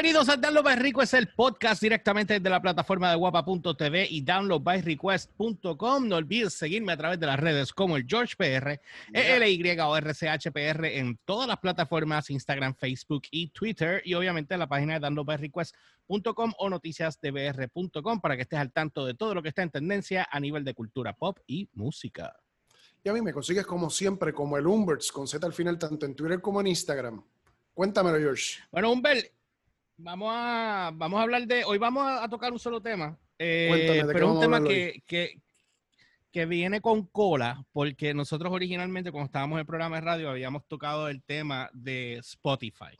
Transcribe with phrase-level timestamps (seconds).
[0.00, 6.06] Bienvenidos a Download by Request, el podcast directamente desde la plataforma de guapa.tv y downloadbyrequest.com.
[6.06, 8.80] No olvides seguirme a través de las redes como el George PR,
[9.12, 14.00] ELY o RCHPR en todas las plataformas, Instagram, Facebook y Twitter.
[14.04, 19.14] Y obviamente en la página de downloadbyrequest.com o noticiasdbr.com para que estés al tanto de
[19.14, 22.36] todo lo que está en tendencia a nivel de cultura pop y música.
[23.02, 26.06] Y a mí me consigues como siempre, como el Umberts, con Z al final, tanto
[26.06, 27.20] en Twitter como en Instagram.
[27.74, 28.58] Cuéntamelo, George.
[28.72, 29.37] Bueno, Humbert,
[29.98, 31.64] vamos a, vamos a hablar de.
[31.64, 33.18] Hoy vamos a, tocar un solo tema.
[33.38, 35.40] Eh, Cuéntame, ¿de qué pero es un a tema que, que,
[36.32, 40.64] que viene con cola, porque nosotros originalmente, cuando estábamos en el programa de radio, habíamos
[40.66, 42.96] tocado el tema de Spotify.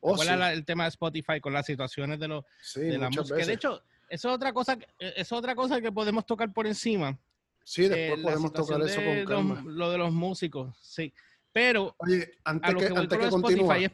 [0.00, 2.98] Oh, ¿Cuál sí, es el tema de Spotify con las situaciones de, los sí, de
[2.98, 3.34] la música?
[3.34, 3.48] veces.
[3.48, 6.66] De hecho, eso es otra cosa, que- eso es otra cosa que podemos tocar por
[6.66, 7.18] encima.
[7.64, 9.62] sí, eh, después podemos tocar eso con los- calma.
[9.66, 11.12] lo de los músicos, sí.
[11.52, 13.90] Pero Oye, a antes lo que, que antes que Spotify es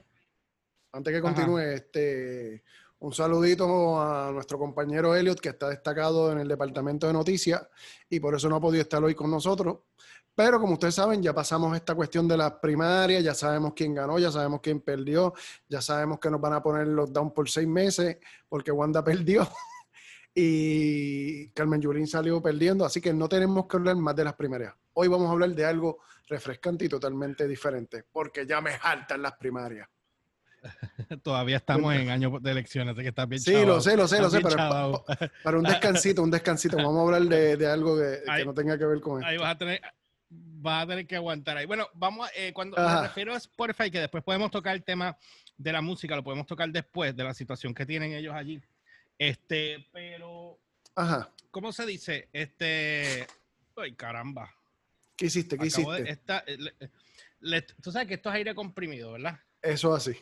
[0.94, 1.34] antes que Ajá.
[1.34, 2.62] continúe, este,
[3.00, 7.66] un saludito a nuestro compañero Elliot, que está destacado en el departamento de noticias
[8.08, 9.78] y por eso no ha podido estar hoy con nosotros.
[10.36, 14.18] Pero como ustedes saben, ya pasamos esta cuestión de las primarias, ya sabemos quién ganó,
[14.18, 15.34] ya sabemos quién perdió,
[15.68, 19.48] ya sabemos que nos van a poner los down por seis meses porque Wanda perdió
[20.32, 24.74] y Carmen Yulín salió perdiendo, así que no tenemos que hablar más de las primarias.
[24.94, 25.98] Hoy vamos a hablar de algo
[26.28, 29.88] refrescante y totalmente diferente, porque ya me jaltan las primarias.
[31.22, 34.18] todavía estamos en año de elecciones, así que está bien Sí, lo sé, lo sé,
[34.18, 35.04] lo Estás sé, pero pa- chavao.
[35.04, 38.78] pa- para un descansito, un descansito, vamos a hablar de, de algo que, no tenga
[38.78, 39.28] que ver con esto.
[39.30, 39.80] Ahí vas a tener,
[40.30, 41.66] vas a tener que aguantar ahí.
[41.66, 43.02] Bueno, vamos, a- eh, cuando Ajá.
[43.02, 45.16] me refiero a Spotify, que después podemos tocar el tema
[45.56, 48.60] de la música, lo podemos tocar después de la situación que tienen ellos allí.
[49.18, 50.58] Este, pero,
[50.96, 52.28] Ajá, ¿cómo se dice?
[52.32, 53.26] Este,
[53.76, 54.50] ay, caramba.
[55.16, 55.56] ¿qué hiciste?
[55.56, 56.12] ¿Qué Acabo de- hiciste?
[56.12, 56.74] esta- eh, le-
[57.40, 59.38] le- tú sabes que esto es aire comprimido, ¿verdad?
[59.62, 60.12] Eso así.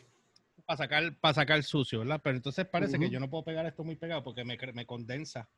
[0.65, 2.21] Para sacar, para sacar sucio, ¿verdad?
[2.23, 5.49] Pero entonces parece que yo no puedo pegar esto muy pegado porque me, me condensa.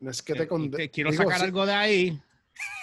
[0.00, 2.22] No es que Eh, te y conde- que quiero digo, sacar sí, algo de ahí.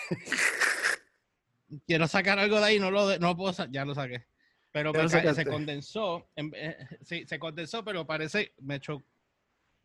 [1.88, 4.26] quiero sacar algo de ahí, no lo, de- no puedo ya lo saqué.
[4.72, 9.02] Pero me se condensó, en- eh, sí, se condensó, pero parece, me echó,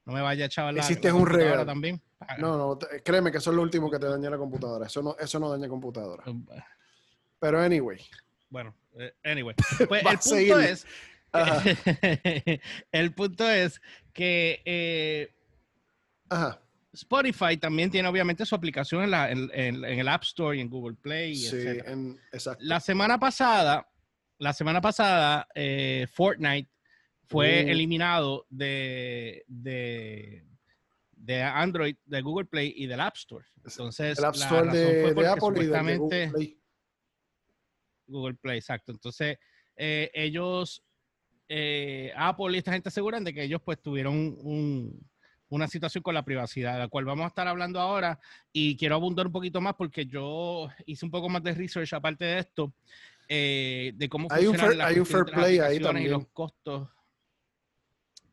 [0.05, 1.65] no me vaya a echar la Hiciste un regalo.
[1.65, 2.03] también.
[2.21, 4.87] Ah, No, no, créeme que eso es lo último que te daña la computadora.
[4.87, 6.25] Eso no, eso no daña computadora.
[7.39, 7.99] Pero anyway.
[8.51, 8.84] Bueno, eh,
[9.25, 9.55] anyway.
[9.89, 10.87] Pues el punto es,
[12.93, 13.81] el punto es
[14.13, 15.33] que eh,
[16.29, 16.61] ajá.
[16.93, 20.61] Spotify también tiene obviamente su aplicación en, la- en- en- en el App Store y
[20.61, 21.57] en Google Play, Sí,
[22.33, 22.63] exacto.
[22.65, 23.89] La semana pasada,
[24.39, 26.71] la semana pasada, eh, Fortnite
[27.27, 27.69] fue Uh.
[27.71, 30.45] eliminado de, de,
[31.17, 33.45] de Android, de Google Play y del App Store.
[33.65, 36.29] Entonces, El App la Store razón de, fue de porque Apple y de supuestamente Google
[36.31, 36.59] Play.
[38.07, 38.93] Google Play, exacto.
[38.93, 39.39] Entonces,
[39.77, 40.83] eh, ellos,
[41.49, 45.09] eh, Apple y esta gente aseguran de que ellos pues tuvieron un-
[45.51, 48.19] una situación con la privacidad, de la cual vamos a estar hablando ahora
[48.53, 52.25] y quiero abundar un poquito más porque yo hice un poco más de research aparte
[52.25, 52.75] de esto,
[53.29, 55.81] eh, de cómo Hay un funcionan fair- las hay un fair las play ahí aplicaciones
[55.81, 56.11] y también.
[56.13, 56.89] los costos.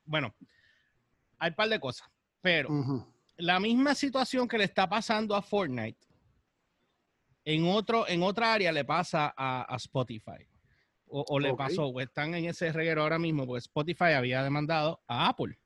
[0.06, 0.34] Bueno,
[1.38, 2.10] hay un par de cosas,
[2.42, 2.70] pero
[3.38, 6.00] la misma situación que le está pasando a Fortnite,
[7.46, 10.48] en, otro, en otra área le pasa a, a Spotify.
[11.14, 15.02] O, o le pasó, o están en ese reguero ahora mismo, porque Spotify había demandado
[15.08, 15.58] a Apple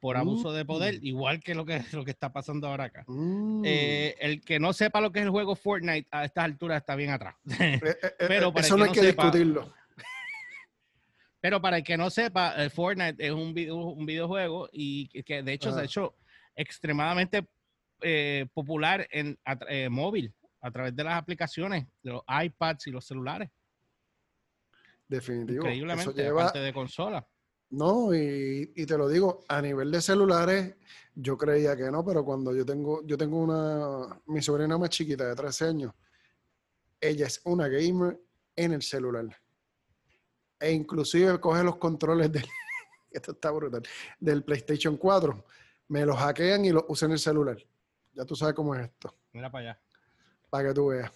[0.00, 1.06] por abuso de poder, Mm.
[1.06, 3.04] igual que lo que, lo que está pasando ahora acá.
[3.06, 3.62] Mm.
[3.64, 6.96] Eh, el que no sepa lo que es el juego Fortnite a estas alturas está
[6.96, 7.36] bien atrás.
[7.60, 9.72] Eh, eh, pero para eso no que hay no que sepa- discutirlo.
[11.40, 15.52] Pero para el que no sepa, Fortnite es un, video- un videojuego y que, de
[15.52, 16.16] hecho se ha hecho
[16.56, 17.46] extremadamente
[18.00, 19.38] eh, popular en
[19.68, 20.32] eh, móvil
[20.64, 23.50] a través de las aplicaciones, de los iPads y los celulares.
[25.06, 25.58] Definitivo.
[25.58, 27.28] Eso Increíblemente, lleva, aparte de consola.
[27.68, 30.74] No, y, y te lo digo, a nivel de celulares,
[31.14, 35.28] yo creía que no, pero cuando yo tengo, yo tengo una, mi sobrina más chiquita
[35.28, 35.92] de 13 años,
[36.98, 38.18] ella es una gamer
[38.56, 39.26] en el celular.
[40.58, 42.46] E inclusive coge los controles del,
[43.10, 43.82] esto está brutal,
[44.18, 45.44] del PlayStation 4,
[45.88, 47.58] me los hackean y los usa en el celular.
[48.14, 49.83] Ya tú sabes cómo es esto, Mira para allá,
[50.54, 51.10] para que tú veas.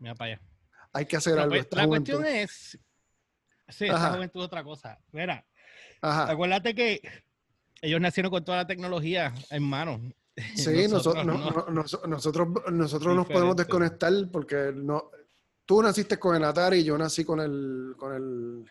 [0.00, 0.42] mira para allá.
[0.92, 1.50] Hay que hacer algo.
[1.50, 2.14] pues, esta la juventud.
[2.14, 2.76] cuestión es,
[3.68, 4.14] sí, esta Ajá.
[4.14, 4.98] juventud es otra cosa.
[5.12, 5.46] Mira,
[6.02, 6.28] Ajá.
[6.32, 7.00] acuérdate que
[7.82, 10.00] ellos nacieron con toda la tecnología en mano.
[10.56, 11.50] Sí, nosotros, no- no.
[11.50, 15.10] no- nos- nosotros, nosotros nos podemos desconectar porque no,
[15.66, 18.70] tú naciste con el Atari y yo nací con el, con el,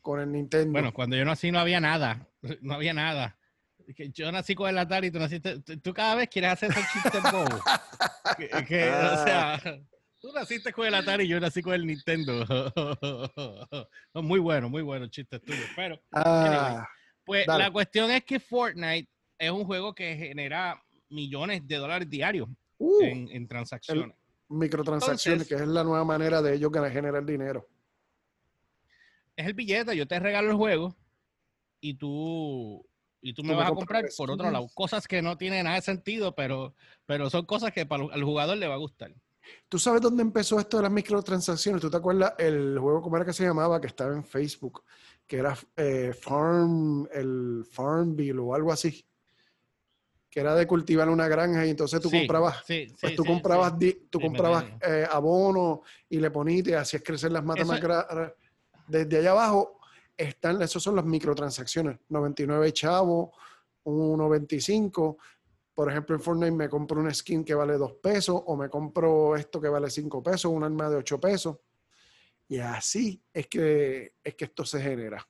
[0.00, 0.70] con el Nintendo.
[0.72, 2.28] Bueno, cuando yo nací no había nada,
[2.60, 3.36] no había nada.
[3.96, 6.84] Que Yo nací con el Atari, tú naciste, tú- tú cada vez quieres hacer esos
[6.92, 7.60] chistes bobos.
[8.38, 9.60] Que- que, o sea,
[10.20, 12.46] Tú naciste con el Atari y yo nací con el Nintendo.
[14.14, 15.62] muy bueno, muy bueno chiste tuyo.
[15.76, 16.88] Pero, Ah,
[17.24, 17.64] pues dale.
[17.64, 19.06] la cuestión es que Fortnite
[19.38, 22.48] es un juego que genera millones de dólares diarios
[22.78, 24.16] uh, en, en transacciones.
[24.48, 27.68] microtransacciones, entonces- que es la nueva manera de ellos generar dinero.
[29.36, 30.96] Es el billete, yo te regalo el juego
[31.80, 32.86] y tú,
[33.24, 34.68] y tú me Tú me vas a comprar por otro lado.
[34.74, 36.74] Cosas que no tienen nada de sentido, pero,
[37.06, 39.14] pero son cosas que para el- al jugador le va a gustar.
[39.68, 41.80] ¿Tú sabes dónde empezó esto de las microtransacciones?
[41.80, 44.84] ¿Tú te acuerdas el juego, cómo era que se llamaba, que estaba en Facebook?
[45.26, 49.04] Que era eh, Farm, el Farmville o algo así.
[50.30, 53.74] Que era de cultivar una granja y entonces tú Sí, comprabas, sí, pues tú comprabas,
[54.10, 58.32] tú comprabas eh, abono y le ponías y hacías crecer las matas Eso- más grandes.
[58.86, 59.78] Desde allá abajo
[60.16, 61.98] están, esos son las microtransacciones.
[62.08, 63.30] 99 chavos,
[63.84, 65.16] 1.25.
[65.74, 69.36] Por ejemplo, en Fortnite me compro una skin que vale 2 pesos o me compro
[69.36, 71.58] esto que vale 5 pesos, un arma de 8 pesos.
[72.48, 75.26] Y así es que, es que esto se genera.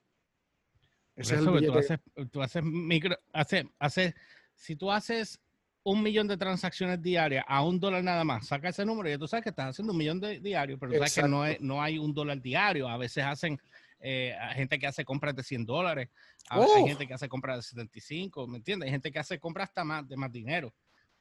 [1.16, 1.98] Ese es eso el que tú haces,
[2.31, 4.14] tú haces micro, hace, hace,
[4.54, 5.40] si tú haces
[5.84, 9.28] un millón de transacciones diarias a un dólar nada más, saca ese número y tú
[9.28, 11.81] sabes que estás haciendo un millón de diarios, pero tú sabes que no, es, no
[11.81, 12.88] hay un dólar diario.
[12.88, 13.60] A veces hacen
[14.06, 16.11] eh, hay gente que hace compras de 100 dólares,
[16.51, 16.87] a- hay Oh.
[16.87, 18.87] gente que hace compras de 75, ¿me entiendes?
[18.87, 20.75] Hay gente que hace compras hasta más de más dinero,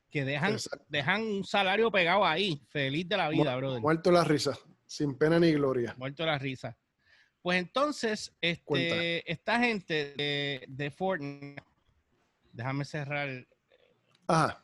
[0.10, 0.86] que dejan, Exacto.
[0.90, 3.82] dejan un salario pegado ahí, feliz de la vida, Mu- brother.
[3.82, 5.96] Muerto la risa, sin pena ni gloria.
[5.98, 6.78] muerto la risa.
[7.42, 8.34] Pues entonces,
[8.66, 8.96] Cuenta.
[8.96, 11.64] este, esta gente de, de Fortnite,
[12.52, 13.48] déjame cerrar el
[14.28, 14.60] Ajá.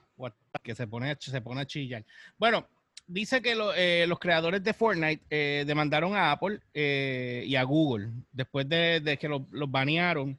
[0.64, 2.06] Que se pone, se pone a chillar.
[2.38, 2.68] Bueno,
[3.10, 7.64] dice que lo- eh, los creadores de Fortnite eh, demandaron a Apple eh, y a
[7.64, 10.38] Google después de, de que lo- los banearon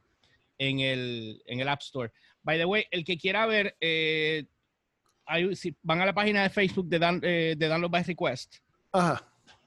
[0.56, 2.12] en el, en el App Store.
[2.43, 4.44] By the way, el que quiera ver, eh,
[5.26, 8.56] hay- si van a la página de Facebook de, Dan, eh, de Download by Request,
[8.93, 9.26] Ajá.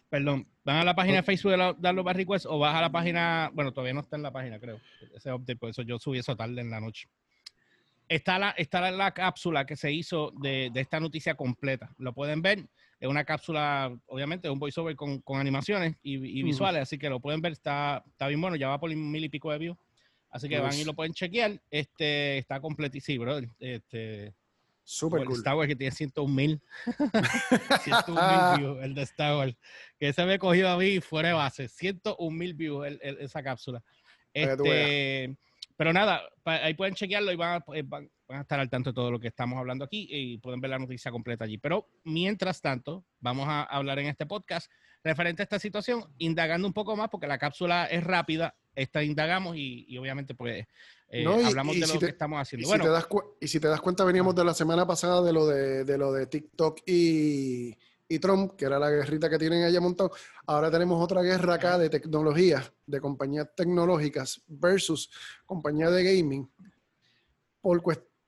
[0.10, 2.82] Perdón, van a la página de Facebook de la- Download by Request o vas a
[2.82, 4.80] la página, bueno, todavía no está en la página, creo,
[5.16, 7.08] ese update, por eso yo subí eso tarde en la noche.
[8.08, 11.90] Está la, está la, la cápsula que se hizo de, de esta noticia completa.
[11.98, 12.66] Lo pueden ver.
[13.04, 16.52] Es una cápsula, obviamente, un voiceover con, con animaciones y, y Ujú.
[16.52, 17.52] visuales, así que lo pueden ver.
[17.52, 19.78] Está, está bien bueno, ya va por mil y pico de views.
[20.30, 21.62] Así que van y lo pueden chequear.
[21.70, 23.42] Este, está completísimo, bro.
[23.60, 24.34] Este,
[24.86, 25.36] Súper el cool.
[25.36, 26.62] Star Wars que tiene 101 mil.
[27.84, 29.58] 101 mil views, el de Star Wars.
[30.00, 31.68] Que ese me cogió a mí fuera de base.
[31.68, 33.84] 101 mil views el- el- esa cápsula.
[34.34, 35.36] Este,
[35.76, 38.90] pero nada, pa- ahí pueden chequearlo y van eh, van- van a estar al tanto
[38.90, 41.60] de todo lo que estamos hablando aquí y pueden ver la noticia completa allí.
[41.60, 44.72] Pero mientras tanto, vamos a hablar en este podcast
[45.04, 49.56] referente a esta situación, indagando un poco más, porque la cápsula es rápida, esta indagamos
[49.56, 50.66] y, y obviamente pues
[51.10, 52.66] eh, No, y- hablamos y de si lo te- que estamos Y haciendo.
[52.66, 55.22] si, Bueno, te das cu- y si te das cuenta, veníamos de la semana pasada
[55.22, 57.78] de lo de, de lo de TikTok y,
[58.08, 60.12] y Trump, que era la guerrita que tienen allá montado.
[60.48, 65.12] Ahora tenemos otra guerra acá de tecnología, de compañías tecnológicas versus
[65.46, 66.50] compañías de gaming,
[67.62, 67.82] por,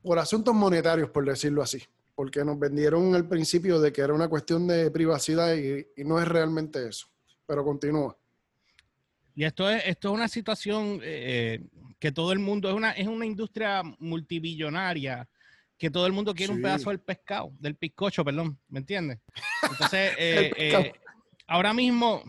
[0.06, 1.82] por asuntos monetarios, por decirlo así.
[2.14, 6.22] Porque nos vendieron al principio de que era una cuestión de privacidad y, y no
[6.22, 7.08] es realmente eso.
[7.48, 8.16] Pero continúa.
[9.34, 11.66] Y esto es, esto es una situación eh,
[12.00, 15.28] que todo el mundo, es una, es una industria multibillonaria,
[15.78, 19.20] que todo el mundo quiere un pedazo del pescado, del bizcocho, perdón, ¿me entiendes?
[19.70, 20.94] Entonces, eh, eh,
[21.48, 22.24] ahora mismo,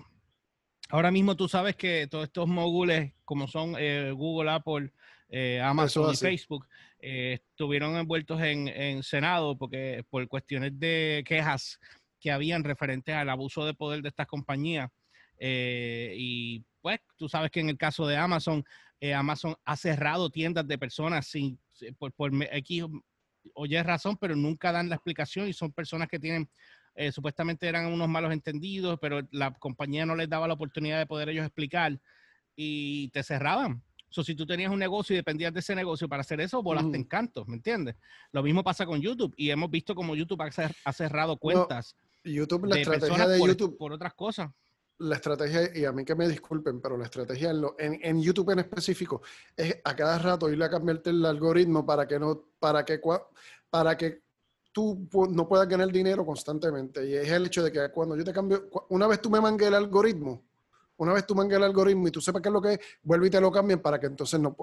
[0.89, 4.93] ahora mismo tú sabes que todos estos mogules, como son eh, Google, Apple,
[5.29, 6.17] eh, Amazon y.
[6.17, 6.67] Facebook,
[7.00, 11.79] eh, estuvieron envueltos en, en Senado porque por cuestiones de quejas
[12.21, 14.91] que habían referentes al abuso de poder de estas compañías.
[15.38, 18.65] Eh, y pues tú sabes que en el caso de Amazon,
[19.00, 22.85] eh, Amazon ha cerrado tiendas de personas sin, sin- por, por X
[23.55, 26.49] o Y razón, pero nunca dan la explicación y son personas que tienen,
[26.95, 31.07] eh, supuestamente eran unos malos entendidos, pero la compañía no les daba la oportunidad de
[31.07, 31.99] poder ellos explicar
[32.57, 33.83] y te cerraban.
[34.17, 36.89] So, si tú tenías un negocio y dependías de ese negocio para hacer eso, volaste
[36.89, 36.97] Ujú.
[36.97, 37.97] en canto, ¿me entiendes?
[38.33, 41.95] Lo mismo pasa con YouTube y hemos visto como YouTube ha, cer- ha cerrado cuentas
[42.25, 43.77] YouTube, la de estrategia de por, YouTube.
[43.77, 44.51] por otras cosas.
[45.01, 48.23] la estrategia, y a mí que me disculpen, pero la estrategia en, lo- en- en
[48.23, 49.21] YouTube en específico
[49.55, 52.99] es a cada rato irle a cambiarte el algoritmo para que no, para que,
[53.69, 54.23] para que
[54.73, 57.07] tú no puedas ganar dinero constantemente.
[57.07, 59.69] Y es el hecho de que cuando yo te cambio, una vez tú me mangues
[59.69, 60.46] el algoritmo,
[60.99, 63.26] una vez tú mangues el algoritmo y tú sepas qué es lo que es, vuelve
[63.26, 64.57] y te lo cambian para que entonces no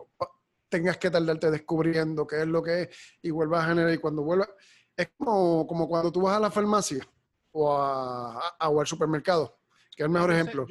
[0.70, 2.90] tengas que tardarte descubriendo qué es lo que es
[3.22, 3.94] y vuelvas a generar.
[3.94, 4.50] Y cuando vuelvas,
[4.98, 7.08] es como, como cuando tú vas a la farmacia
[7.52, 9.60] o, a, a- o al supermercado,
[9.96, 10.70] que es el mejor Yo sé- ejemplo sé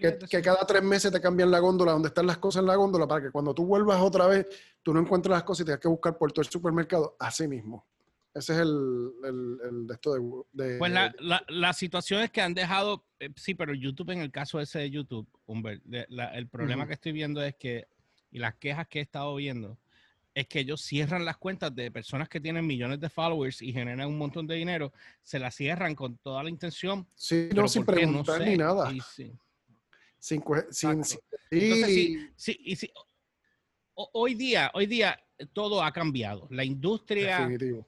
[0.00, 2.76] que que, cada tres meses te cambian la góndola, donde están las cosas en la
[2.76, 4.46] góndola, para que cuando tú vuelvas otra vez,
[4.82, 7.16] tú no encuentres las cosas y tengas que buscar por todo el supermercado.
[7.18, 7.86] Así mismo.
[8.34, 10.78] Ese es el, el, el de esto de...
[10.78, 14.30] pues la, la, la, situación es que han dejado, eh, sí, pero YouTube, en el
[14.30, 17.88] caso ese de YouTube, Humbert, el problema que estoy viendo es que,
[18.30, 19.78] y las quejas que he estado viendo,
[20.34, 24.08] es que ellos cierran las cuentas de personas que tienen millones de followers y generan
[24.08, 27.06] un montón de dinero, se las cierran con toda la intención.
[27.14, 28.90] Sí, no sin preguntar ni nada.
[29.14, 29.32] sí.
[30.18, 31.18] Sin, sin, sin,
[31.50, 32.92] Entonces, sí, y sí,
[33.94, 35.18] hoy día, hoy día
[35.52, 36.46] todo ha cambiado.
[36.50, 37.40] La industria.
[37.40, 37.86] Definitivo.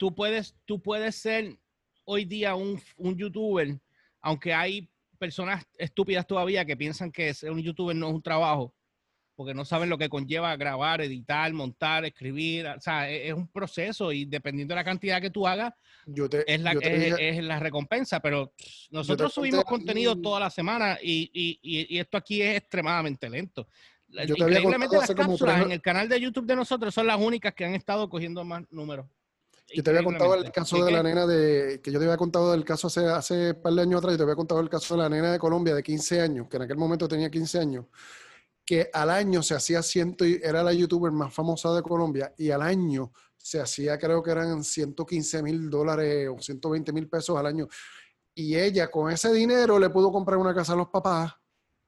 [0.00, 1.58] Tú puedes, tú puedes ser
[2.04, 3.78] hoy día un, un youtuber,
[4.22, 4.88] aunque hay
[5.18, 8.74] personas estúpidas todavía que piensan que ser un youtuber no es un trabajo,
[9.36, 12.66] porque no saben lo que conlleva grabar, editar, montar, escribir.
[12.68, 15.74] O sea, e, es, un proceso y dependiendo de la cantidad que tú hagas,
[16.46, 18.20] es, la, es, la recompensa.
[18.20, 18.54] Pero
[18.90, 23.68] nosotros subimos contenido toda la semana y, y, y, esto aquí es extremadamente lento.
[24.08, 27.74] Increíblemente las cápsulas en el canal de YouTube de nosotros son las únicas que han
[27.74, 29.04] estado cogiendo más números.
[29.72, 32.50] Yo te había contado el caso de la nena de, que yo te había contado
[32.52, 34.96] del caso hace, hace un par de años atrás, yo te había contado el caso
[34.96, 37.86] de la nena de Colombia de 15 años, que en aquel momento tenía 15 años,
[38.64, 42.50] que al año se hacía ciento, y era la youtuber más famosa de Colombia, y
[42.50, 47.46] al año se hacía, creo que eran 115 mil dólares o 120 mil pesos al
[47.46, 47.68] año.
[48.34, 51.32] Y ella con ese dinero le pudo comprar una casa a los papás,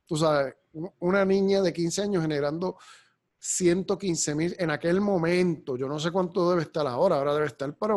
[0.07, 0.55] tú sabes,
[1.01, 2.79] una niña de 15 años generando
[3.45, 5.77] 115 mil en aquel momento.
[5.77, 7.95] Yo no sé cuánto debe estar ahora, ahora debe estar para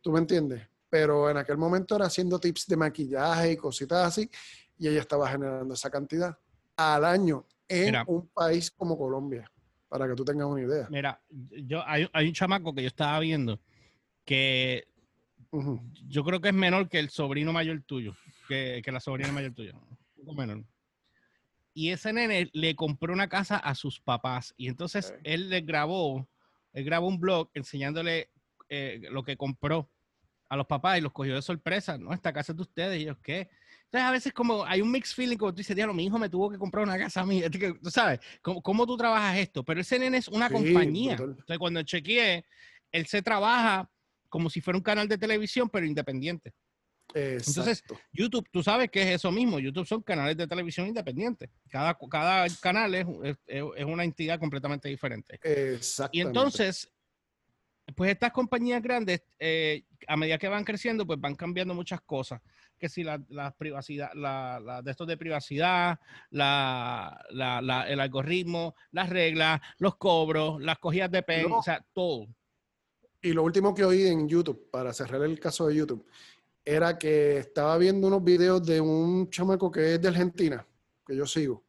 [0.00, 0.62] ¿Tú me entiendes?
[0.88, 4.30] Pero en aquel momento era haciendo tips de maquillaje y cositas así,
[4.78, 6.38] y ella estaba generando esa cantidad
[6.76, 9.50] al año en un país como Colombia,
[9.88, 10.86] para que tú tengas una idea.
[10.88, 13.58] Mira, yo, hay, un chamaco que yo estaba viendo
[14.24, 14.86] que
[16.06, 18.14] yo creo que es menor que el sobrino mayor tuyo,
[18.46, 20.64] que, que la sobrina mayor tuya, un poco menor
[21.76, 26.26] y ese nene le compró una casa a sus papás y entonces él le grabó,
[26.72, 28.30] él grabó un blog enseñándole
[28.70, 29.92] eh, lo que compró
[30.48, 32.14] a los papás y los cogió de sorpresa, ¿no?
[32.14, 33.50] Esta casa es de ustedes y ellos, ¿qué?
[33.84, 36.30] Entonces a veces como hay un mixed feeling como tú dices, diablo, mi hijo me
[36.30, 37.42] tuvo que comprar una casa a mí,
[37.82, 39.62] tú sabes, ¿cómo, cómo tú trabajas esto?
[39.62, 41.16] Pero ese nene es una compañía.
[41.20, 42.46] Entonces cuando chequeé,
[42.90, 43.90] él se trabaja
[44.30, 46.54] como si fuera un canal de televisión, pero independiente.
[47.14, 47.82] Entonces,
[48.12, 49.58] YouTube, tú sabes que es eso mismo.
[49.58, 51.50] YouTube son canales de televisión independientes.
[51.68, 53.06] Cada, cada canal es,
[53.46, 55.40] es, una entidad completamente diferente.
[56.12, 56.92] Y entonces,
[57.94, 62.40] pues estas compañías grandes, eh, a medida que van creciendo, pues van cambiando muchas cosas.
[62.78, 65.98] Que si la, la privacidad, la, la, de estos de privacidad,
[66.30, 67.24] la,
[67.88, 72.26] el algoritmo, las reglas, los cobros, las cogidas de pen, o sea, todo.
[73.22, 76.06] Y lo último que oí en YouTube, para cerrar el caso de YouTube,
[76.68, 80.66] era que estaba viendo unos videos de un chamaco que es de Argentina,
[81.06, 81.64] que yo sigo,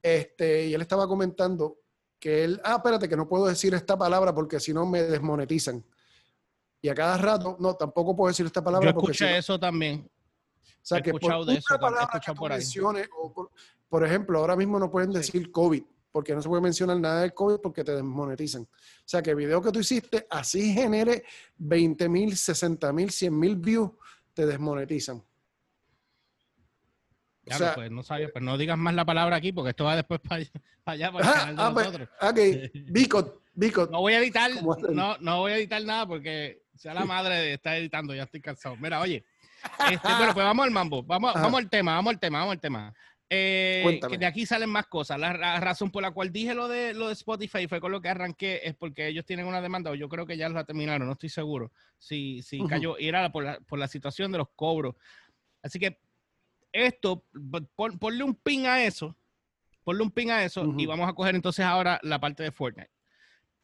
[0.00, 1.80] este, y él estaba comentando
[2.20, 5.84] que él, ah, espérate, que no puedo decir esta palabra porque si no me desmonetizan.
[6.80, 8.92] Y a cada rato, no, tampoco puedo decir esta palabra.
[8.92, 10.08] Yo escuché eso también.
[10.64, 12.62] O sea, que por de eso, palabra por, ahí.
[13.18, 13.50] O
[13.88, 17.34] por, ejemplo, ahora mismo no pueden decir COVID, porque no se puede mencionar nada del
[17.34, 18.62] COVID porque te desmonetizan.
[18.62, 18.68] O
[19.04, 21.24] sea, que el video que tú hiciste así genere
[21.56, 23.90] 20 mil, 60 mil, 100 mil views,
[24.36, 25.24] te desmonetizan.
[27.42, 30.20] Claro, pues no sabía, pues no digas más la palabra aquí porque esto va después
[30.20, 30.44] para,
[30.84, 32.08] allá, para el ah, canal de ah, pues, nosotros.
[32.20, 32.38] ok,
[32.90, 33.90] Bicot, Bicot.
[33.90, 34.50] No voy a editar,
[34.90, 38.42] no, no voy a editar nada porque sea la madre de estar editando, ya estoy
[38.42, 38.76] cansado.
[38.76, 39.24] Mira, oye,
[39.90, 42.60] este, bueno, pues vamos al mambo, vamos, vamos al tema, vamos al tema, vamos al
[42.60, 42.94] tema.
[43.28, 45.18] Eh, que de aquí salen más cosas.
[45.18, 48.08] La, razón por la cual dije lo de, lo de Spotify fue con lo que
[48.08, 51.14] arranqué, es porque ellos tienen una demanda, o yo creo que ya la terminaron, no
[51.14, 51.72] estoy seguro.
[51.98, 54.94] Si, si cayó, y era por la, por la situación de los cobros.
[55.62, 55.98] Así que
[56.72, 57.24] esto,
[57.98, 59.16] ponle un pin a eso,
[59.82, 62.95] ponle un pin a eso, y vamos a coger entonces ahora la parte de Fortnite.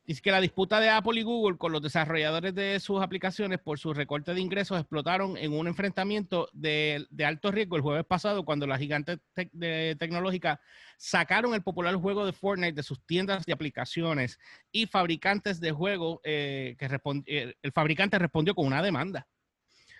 [0.04, 3.78] Dice que la disputa de Apple y Google con los desarrolladores de sus aplicaciones por
[3.78, 8.66] su recorte de ingresos explotaron en un enfrentamiento de, alto riesgo el jueves pasado cuando
[8.66, 10.58] las gigantes tecnológicas
[10.96, 14.40] sacaron el popular juego de Fortnite de sus tiendas de aplicaciones
[14.72, 16.86] y fabricantes de juego eh, que
[17.26, 19.28] eh, el fabricante respondió con una demanda.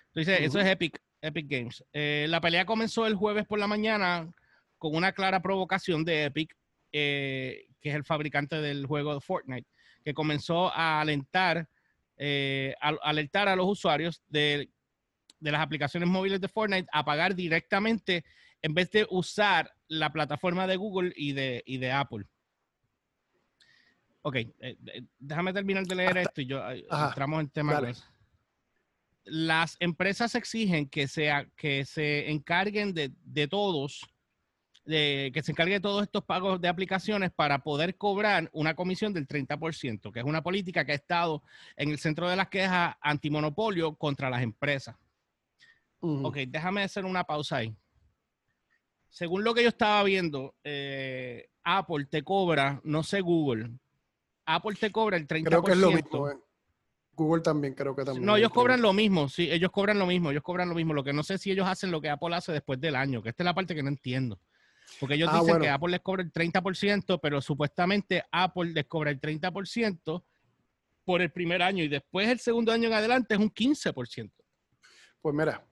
[0.07, 1.81] Entonces, eso es Epic, Epic Games.
[1.93, 4.29] Eh, la pelea comenzó el jueves por la mañana
[4.77, 6.53] con una clara provocación de Epic,
[6.91, 9.67] que es el fabricante del juego de Fortnite
[10.03, 11.67] que comenzó a alentar,
[12.17, 14.69] eh, a, alertar a los usuarios de,
[15.39, 18.23] las aplicaciones móviles de Fortnite a pagar directamente
[18.61, 22.25] en vez de usar la plataforma de Google y de, de Apple.
[24.21, 27.81] Ok, eh, eh, déjame terminar de leer esto y yo entramos en tema.
[29.25, 34.12] Las empresas exigen que, sea, que se encarguen de, de todos
[34.85, 39.13] de, que se encargue de todos estos pagos de aplicaciones para poder cobrar una comisión
[39.13, 41.43] del 30%, que es una política que ha estado
[41.75, 44.95] en el centro de las quejas antimonopolio contra las empresas.
[46.05, 47.73] Ok, déjame hacer una pausa ahí.
[49.07, 53.71] Según lo que yo estaba viendo, eh, Apple te cobra, no sé Google,
[54.45, 55.45] Apple te cobra el 30%.
[55.45, 56.29] Creo que es lo mismo.
[56.29, 56.37] Eh.
[57.15, 58.25] Google también creo que también.
[58.25, 60.93] No, ellos cobran lo mismo, sí, ellos cobran lo mismo, ellos cobran lo mismo.
[60.93, 63.29] Lo que no sé si ellos hacen lo que Apple hace después del año, que
[63.29, 64.39] esta es la parte que no entiendo.
[64.99, 69.11] Porque ellos ah, dicen que Apple les cobra el 30%, pero supuestamente Apple les cobra
[69.11, 70.23] el 30%
[71.05, 74.31] por el primer año y después el segundo año en adelante es un 15%.
[75.21, 75.65] Pues mira,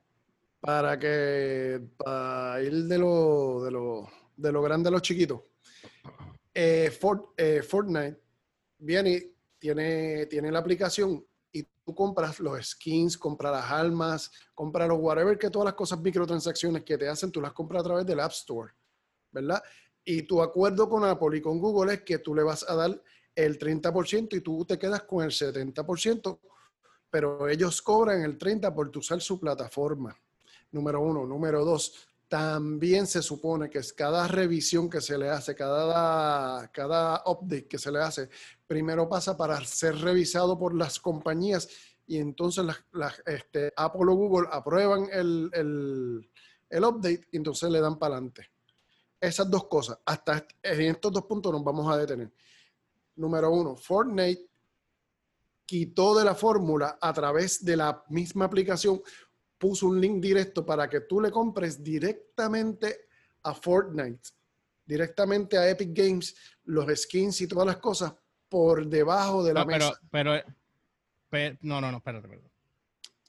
[0.60, 5.50] para que para ir de lo, de lo, de lo grande a lo chiquito,
[6.54, 6.92] eh,
[7.38, 8.22] eh, Fortnite
[8.78, 15.00] viene, tiene, tiene la aplicación y tú compras los skins, compras las almas, compras los
[15.00, 18.20] whatever, que todas las cosas microtransacciones que te hacen, tú las compras a través del
[18.20, 18.72] App Store.
[19.32, 19.62] ¿Verdad?
[20.04, 23.02] Y tu acuerdo con Apple y con Google es que tú le vas a dar
[23.36, 26.40] el 30% y tú te quedas con el 70%,
[27.10, 30.18] pero ellos cobran el 30% por usar su plataforma.
[30.72, 31.26] Número uno.
[31.26, 31.94] Número dos,
[32.28, 37.78] también se supone que es cada revisión que se le hace, cada, cada update que
[37.78, 38.30] se le hace,
[38.66, 41.68] primero pasa para ser revisado por las compañías
[42.08, 42.66] y entonces
[43.26, 46.30] este, Apple o Google aprueban el, el,
[46.70, 48.50] el update y entonces le dan para adelante
[49.22, 50.00] esas dos cosas.
[50.06, 52.34] Hasta en estos dos puntos nos vamos a detener.
[53.16, 54.48] Número uno, Fortnite
[55.66, 59.02] quitó de la fórmula a través de la misma aplicación,
[59.58, 63.08] puso un link directo para que tú le compres directamente
[63.44, 64.30] a Fortnite,
[64.86, 66.36] directamente a Epic Games,
[66.66, 68.14] los skins y todas las cosas
[68.50, 69.94] por debajo de la mesa.
[70.12, 70.34] Pero,
[71.30, 72.52] pero, no, no, no, espérate, espérate.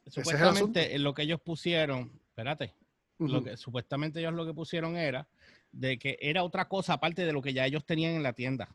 [0.09, 2.75] Supuestamente lo que ellos pusieron, espérate,
[3.19, 5.29] lo que supuestamente ellos lo que pusieron era
[5.73, 8.69] de que era otra cosa aparte de lo que ya ellos tenían en la tienda.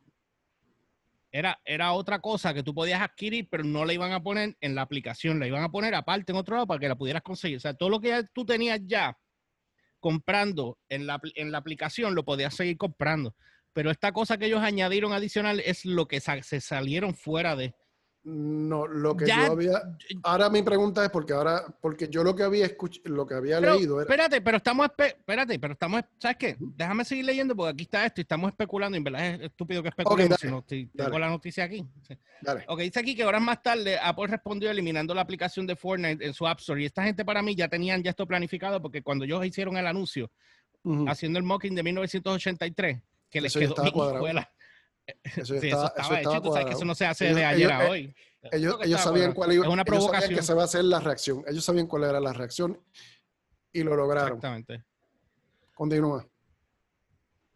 [1.31, 4.75] Era, era otra cosa que tú podías adquirir, pero no la iban a poner en
[4.75, 7.57] la aplicación, la iban a poner aparte en otro lado para que la pudieras conseguir.
[7.57, 9.17] O sea, todo lo que tú tenías ya
[9.99, 13.35] comprando en la, en la aplicación lo podías seguir comprando.
[13.73, 17.75] Pero esta cosa que ellos añadieron adicional es lo que se salieron fuera de.
[18.29, 19.81] No, lo que yo había.
[20.23, 23.61] Ahora mi pregunta es porque ahora, porque yo lo que había escuchado, lo que había
[23.61, 24.03] leído era.
[24.03, 26.57] Espérate, pero estamos, espérate, pero estamos, ¿sabes qué?
[26.59, 28.97] Déjame seguir leyendo porque aquí está esto y estamos especulando.
[28.97, 31.87] Y en verdad es estúpido que especulemos si no tengo la noticia aquí.
[32.41, 32.65] Dale.
[32.67, 36.33] Ok, dice aquí que horas más tarde Apple respondió eliminando la aplicación de Fortnite en
[36.33, 36.81] su App Store.
[36.81, 39.87] Y esta gente para mí ya tenían ya esto planificado porque cuando ellos hicieron el
[39.87, 40.29] anuncio
[41.07, 44.51] haciendo el mocking de 1983, que les quedó mi escuela
[45.35, 45.93] eso, estaba,
[46.65, 48.13] que eso no se hace de ayer a hoy.
[48.51, 50.35] Ellos, sabían cuál iba, una provocación.
[50.35, 51.43] que se va a hacer la reacción.
[51.47, 52.79] Ellos sabían cuál era la reacción
[53.73, 54.37] y lo lograron.
[54.37, 54.83] Exactamente.
[55.73, 56.25] Continúa.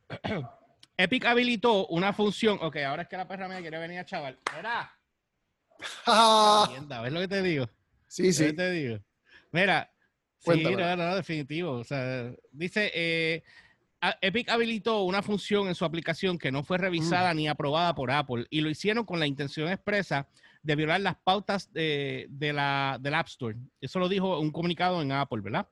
[0.98, 2.60] Epic habilitó una función.
[2.62, 4.38] Ok, ahora es que la perra mía quiere venir a chaval.
[4.56, 4.98] Mira.
[7.04, 7.70] ¿Ves lo que te digo?
[8.08, 8.54] Sí, sí.
[8.54, 9.00] te digo?
[9.52, 9.92] Mira.
[10.40, 11.72] Sí, no, no, definitivo.
[11.74, 13.44] O sea, dice, eh,
[14.22, 17.38] Epic habilitó una función en su aplicación que no fue revisada mm.
[17.38, 20.28] ni aprobada por Apple y lo hicieron con la intención expresa
[20.64, 23.56] de violar las pautas de, la, del App Store.
[23.80, 25.68] Eso lo dijo un comunicado en Apple, ¿verdad?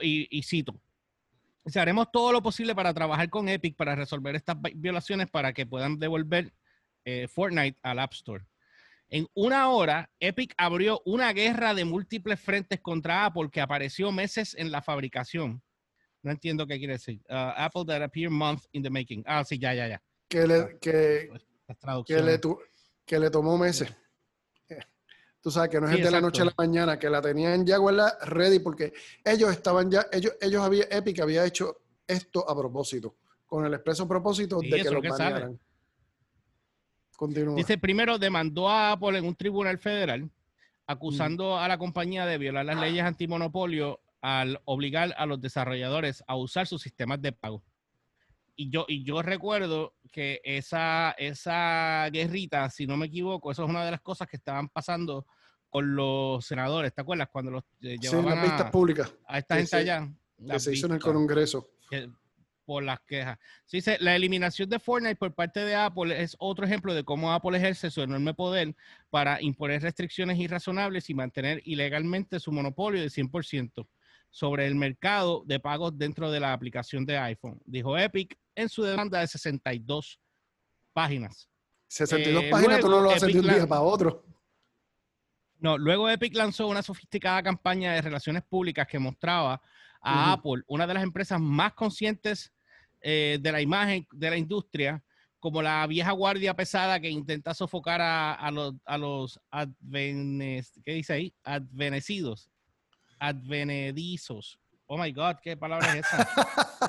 [0.00, 0.80] y, cito.
[1.74, 5.98] haremos todo lo posible para trabajar con Epic para resolver estas violaciones para que puedan
[5.98, 6.52] devolver
[7.04, 8.44] eh, Fortnite al App Store.
[9.08, 14.54] En una hora, Epic abrió una guerra de múltiples frentes contra Apple que apareció meses
[14.56, 15.60] en la fabricación
[16.22, 17.20] no entiendo qué quiere decir.
[17.28, 19.22] Uh, Apple that appear month in the making.
[19.26, 20.02] Ah, sí, ya, ya, ya.
[20.28, 22.40] Que le, ah, que, pues, que le,
[23.04, 23.88] que le tomó meses.
[24.68, 24.78] Eh,
[25.40, 27.78] tú sabes que no es de la noche a la mañana, que la tenían ya
[28.22, 28.92] ready porque
[29.24, 34.06] ellos estaban ya, ellos, ellos había, Epic había hecho esto a propósito, con el expreso
[34.06, 35.58] propósito de que lo banearan.
[37.16, 37.54] Continúa.
[37.54, 40.30] Dice, primero demandó a Apple en un tribunal federal
[40.86, 46.36] acusando a la compañía de violar las leyes antimonopolio al obligar a los desarrolladores a
[46.36, 47.62] usar sus sistemas de pago.
[48.56, 53.70] Y yo, y yo recuerdo que esa, esa guerrita, si no me equivoco, eso es
[53.70, 55.26] una de las cosas que estaban pasando
[55.70, 57.28] con los senadores, ¿te acuerdas?
[57.32, 59.14] Cuando los eh, llevaban las vistas públicas.
[59.26, 60.12] A esta gente allá.
[60.46, 61.70] Que se hizo en el Congreso.
[62.66, 63.38] por las quejas.
[63.66, 67.32] Se dice, la eliminación de Fortnite por parte de Apple es otro ejemplo de cómo
[67.32, 68.74] Apple ejerce su enorme poder
[69.10, 73.86] para imponer restricciones irrazonables y mantener ilegalmente su monopolio de 100%
[74.30, 78.82] sobre el mercado de pagos dentro de la aplicación de iPhone, dijo Epic en su
[78.82, 80.20] demanda de 62
[80.92, 81.48] páginas.
[81.88, 84.24] 62 eh, páginas tú no lo haces de un día para otro.
[85.58, 89.60] No, luego Epic lanzó una sofisticada campaña de relaciones públicas que mostraba
[90.00, 92.52] a Apple, una de las empresas más conscientes
[93.02, 95.02] eh, de la imagen de la industria,
[95.38, 99.40] como la vieja guardia pesada que intenta sofocar a, los, a los
[99.90, 101.34] ¿qué dice ahí?
[101.42, 102.50] Advenecidos,
[103.20, 104.58] advenedizos.
[104.86, 106.28] Oh my God, ¿qué palabra es esa?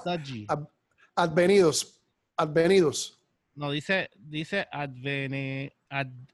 [1.16, 2.02] advenidos,
[2.36, 3.20] advenidos.
[3.54, 5.76] No, dice, dice advene,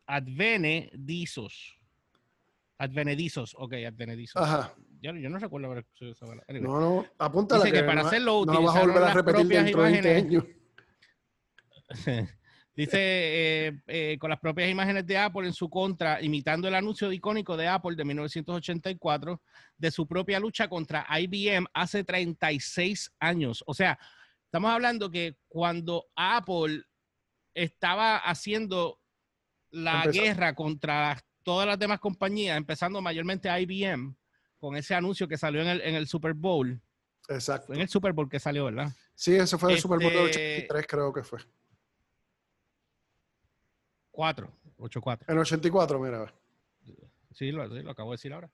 [0.05, 1.73] advenedizos.
[2.77, 4.41] Advenedizos, ok, advenedizos.
[4.41, 4.73] Ajá.
[5.01, 6.45] Yo, yo no recuerdo haber esa palabra.
[6.61, 9.91] No, no, apúntala dice que, para hacerlo no vas a volver a repetir dentro de
[9.91, 10.43] 20 años.
[12.77, 17.11] Dice, eh, eh, con las propias imágenes de Apple en su contra, imitando el anuncio
[17.11, 19.41] icónico de Apple de 1984
[19.79, 23.63] de su propia lucha contra IBM hace 36 años.
[23.65, 23.97] O sea,
[24.45, 26.83] estamos hablando que cuando Apple
[27.55, 29.01] estaba haciendo
[29.71, 34.15] la guerra contra todas las demás compañías, empezando mayormente IBM,
[34.59, 36.79] con ese anuncio que salió en el, en el Super Bowl.
[37.27, 37.73] Exacto.
[37.73, 38.91] En el Super Bowl que salió, ¿verdad?
[39.15, 41.39] Sí, ese fue el Super Bowl del 83, este creo que fue.
[44.17, 45.19] 4, 8-4.
[45.27, 46.33] En 84, mira.
[47.35, 48.49] Sí lo, lo acabo de decir ahora.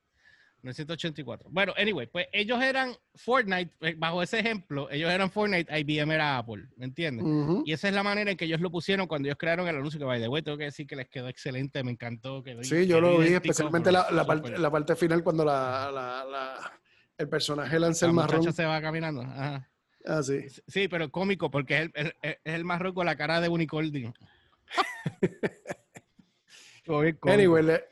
[0.62, 1.50] 1984.
[1.50, 6.38] Bueno, anyway, pues ellos eran Fortnite, eh, bajo ese ejemplo, ellos eran Fortnite, IBM era
[6.38, 7.26] Apple, ¿me entiendes?
[7.66, 9.98] Y esa es la manera en que ellos lo pusieron cuando ellos crearon el anuncio
[9.98, 12.44] que, by the way, tengo que decir que les quedó excelente, me encantó.
[12.44, 15.44] Quedó, sí, yo lo vi, especialmente la, la, parte, la, parte, final cuando
[17.18, 18.52] el personaje lanza el marrón.
[18.52, 19.22] se va caminando.
[19.22, 19.70] Ajá.
[20.06, 20.42] Ah, sí.
[20.68, 24.14] Sí, pero cómico, porque es el, es el marrón con la cara de unicornio.
[27.24, 27.84] anyway, le,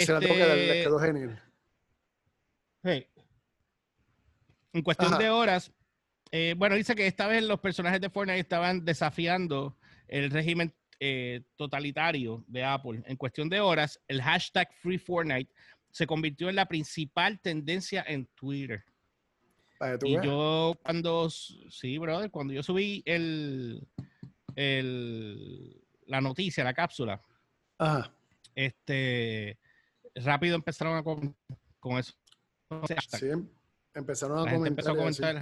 [0.00, 1.42] se la dar, le este, quedó genial.
[4.72, 5.72] En cuestión de horas,
[6.32, 11.42] eh, bueno, dice que esta vez los personajes de Fortnite estaban desafiando el régimen eh,
[11.56, 13.02] totalitario de Apple.
[13.06, 15.52] En cuestión de horas, el hashtag Free Fortnite
[15.90, 18.84] se convirtió en la principal tendencia en Twitter.
[20.02, 23.86] Y yo cuando, sí, brother, cuando yo subí el,
[24.56, 27.20] el la noticia, la cápsula,
[28.54, 29.58] este,
[30.14, 31.36] rápido empezaron a con,
[31.80, 32.12] con eso.
[33.18, 33.26] Sí,
[33.94, 34.88] empezaron a comentar.
[34.88, 35.40] a comentar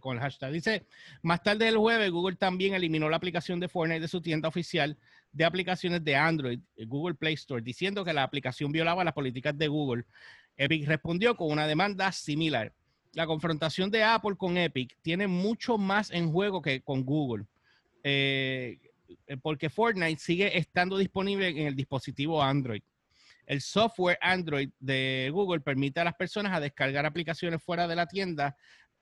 [0.00, 0.52] con el hashtag.
[0.52, 0.86] Dice,
[1.22, 4.98] más tarde del jueves, Google también eliminó la aplicación de Fortnite de su tienda oficial
[5.32, 9.68] de aplicaciones de Android, Google Play Store, diciendo que la aplicación violaba las políticas de
[9.68, 10.04] Google.
[10.56, 12.72] Epic respondió con una demanda similar.
[13.12, 17.46] La confrontación de Apple con Epic tiene mucho más en juego que con Google.
[18.02, 18.78] Eh,
[19.42, 22.82] porque Fortnite sigue estando disponible en el dispositivo Android.
[23.46, 28.06] El software Android de Google permite a las personas a descargar aplicaciones fuera de la
[28.06, 28.56] tienda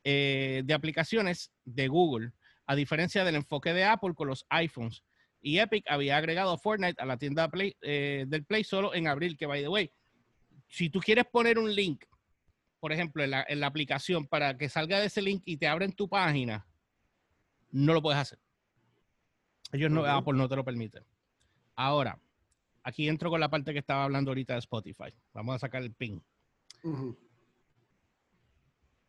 [0.05, 2.33] eh, de aplicaciones de Google,
[2.67, 5.05] a diferencia del enfoque de Apple con los iPhones.
[5.41, 7.51] Y Epic había agregado Fortnite a la tienda
[7.83, 9.93] eh, del Play solo en abril, que by the way,
[10.67, 12.05] si tú quieres poner un link,
[12.81, 15.67] por ejemplo, en la, en la aplicación para que salga de ese link y te
[15.67, 16.67] abren tu página,
[17.71, 18.39] no lo puedes hacer.
[19.73, 21.03] Ellos no, Apple no te lo permite.
[21.75, 22.19] Ahora,
[22.83, 25.15] aquí entro con la parte que estaba hablando ahorita de Spotify.
[25.33, 26.23] Vamos a sacar el pin.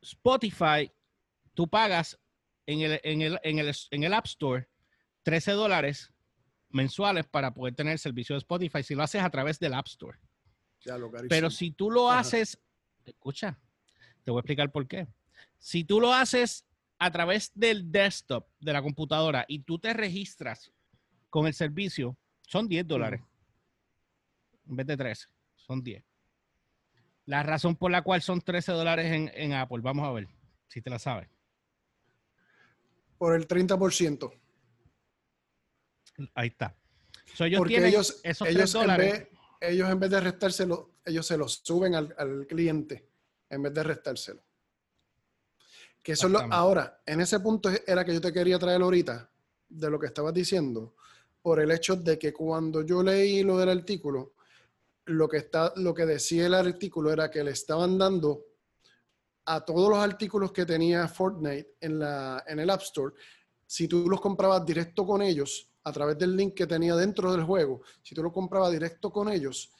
[0.01, 0.91] Spotify,
[1.53, 2.19] tú pagas
[2.65, 4.69] en el, en, el, en, el, en el App Store
[5.23, 6.13] 13 dólares
[6.69, 9.87] mensuales para poder tener el servicio de Spotify si lo haces a través del App
[9.87, 10.19] Store.
[11.27, 12.59] Pero si tú lo haces,
[13.05, 13.59] escucha,
[14.23, 15.07] te voy a explicar por qué.
[15.57, 16.65] Si tú lo haces
[16.99, 20.71] a través del desktop de la computadora y tú te registras
[21.29, 23.21] con el servicio, son 10 dólares.
[24.67, 26.03] En vez de 13, son 10.
[27.25, 30.27] La razón por la cual son 13 dólares en, Apple, vamos a ver
[30.67, 31.29] si te la sabes.
[33.17, 34.33] Por el 30%.
[36.33, 36.75] Ahí está.
[37.55, 39.29] Porque ellos, ellos, en vez,
[39.61, 43.07] ellos en vez de restárselo, ellos se lo suben al, al cliente
[43.49, 44.48] en vez de restárselo.
[46.01, 49.29] Que eso lo, ahora, en ese punto era que yo te quería traer ahorita,
[49.67, 50.95] de lo que estabas diciendo,
[51.41, 54.33] por el hecho de que cuando yo leí lo del artículo,
[55.05, 58.45] lo que, está, lo que decía el artículo era que le estaban dando
[59.45, 63.15] a todos los artículos que tenía Fortnite en, la, en el App Store,
[63.65, 67.43] si tú los comprabas directo con ellos, a través del link que tenía dentro del
[67.43, 69.71] juego, si tú lo comprabas directo con ellos,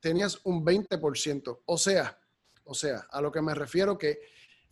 [0.00, 1.60] tenías un 20%.
[1.66, 2.18] O sea,
[2.64, 4.20] o sea, a lo que me refiero que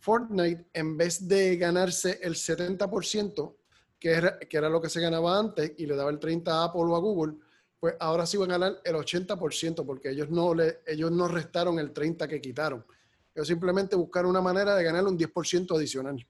[0.05, 3.55] Fortnite, en vez de ganarse el 70%,
[3.99, 6.65] que era, que era lo que se ganaba antes, y le daba el 30% a
[6.65, 7.33] Apple o a Google,
[7.79, 11.79] pues ahora sí van a ganar el 80%, porque ellos no, le, ellos no restaron
[11.79, 12.85] el 30% que quitaron.
[13.33, 16.23] Ellos simplemente buscaron una manera de ganar un 10% adicional.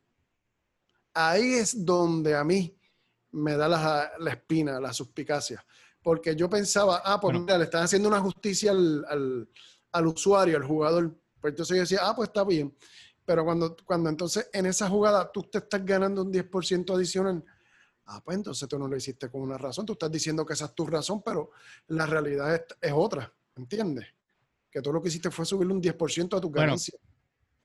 [1.14, 2.74] Ahí es donde a mí
[3.32, 5.66] me da la, la espina, la suspicacia.
[6.02, 9.50] Porque yo pensaba, ah, pues mira, le están haciendo una justicia al, al,
[9.92, 12.74] al usuario, al jugador Pues entonces yo decía, ah, pues está bien.
[13.26, 17.44] Pero cuando, cuando entonces en esa jugada tú te estás ganando un 10% adicional,
[18.06, 19.86] ah, pues entonces tú no lo hiciste con una razón.
[19.86, 21.52] Tú estás diciendo que esa es tu razón, pero
[21.88, 24.06] la realidad es, es otra, ¿entiendes?
[24.70, 26.98] Que tú lo que hiciste fue subirle un 10% a tu ganancia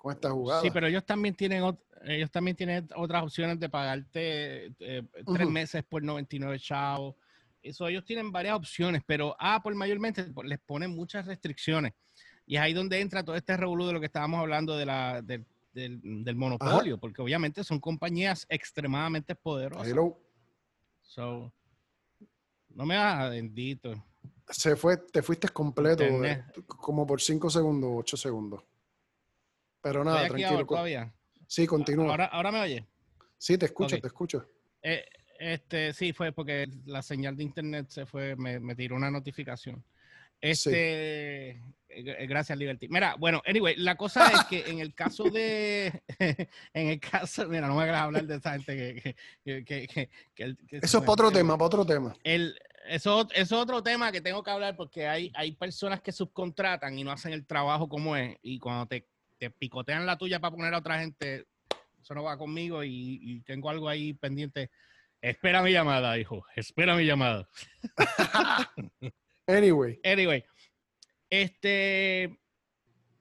[0.00, 0.62] con esta jugada.
[0.62, 1.62] Sí, pero ellos también tienen,
[2.04, 7.16] ellos también tienen otras opciones de pagarte eh, tres meses por 99 chavos.
[7.62, 11.92] Eso ellos tienen varias opciones, pero Apple mayormente les pone muchas restricciones.
[12.46, 15.20] Y es ahí donde entra todo este revolú de lo que estábamos hablando de la,
[15.20, 15.44] del,
[16.34, 19.86] monopolio, porque obviamente son compañías extremadamente poderosas.
[19.86, 20.18] Hello.
[21.02, 21.52] So,
[22.68, 24.04] no me hagas bendito.
[24.48, 28.62] Se fue, te fuiste completo, eh, como por 5 segundos, 8 segundos.
[29.80, 30.66] Pero nada, tranquilo.
[30.66, 31.12] Todavía?
[31.46, 32.10] Sí, continúa.
[32.10, 32.86] Ahora, ahora me oye.
[33.38, 34.46] Sí, te escucho, te escucho.
[34.82, 35.04] Eh,
[35.38, 39.82] este, sí, fue porque la señal de internet se fue, me, me tiró una notificación.
[40.40, 41.62] Este, eh,
[42.28, 42.88] gracias, Liberty.
[42.88, 46.02] Mira, bueno, anyway, la cosa es que en el caso de,
[46.74, 50.98] en el caso, mira, no me a hablar de esa gente que, que, que, eso
[50.98, 52.14] es para otro tema, para otro tema.
[52.22, 56.98] El, eso, es otro tema que tengo que hablar porque hay, hay personas que subcontratan
[56.98, 59.06] y no hacen el trabajo como es y cuando te,
[59.38, 61.46] te picotean la tuya para poner a otra gente,
[62.00, 64.70] eso no va conmigo y, y tengo algo ahí pendiente.
[65.20, 66.44] Espera mi llamada, hijo.
[66.56, 67.48] Espera mi llamada.
[69.50, 69.98] Anyway.
[70.04, 70.44] Anyway.
[71.30, 72.38] Este.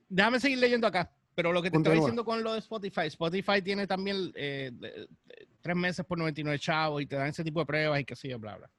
[0.10, 1.14] Déjame seguir leyendo acá.
[1.36, 4.72] Pero lo que te estaba diciendo con lo de Spotify, Spotify tiene también eh,
[5.62, 8.36] tres meses por 99 chavos y te dan ese tipo de pruebas y que sé
[8.36, 8.70] bla, bla.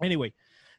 [0.00, 0.34] Anyway,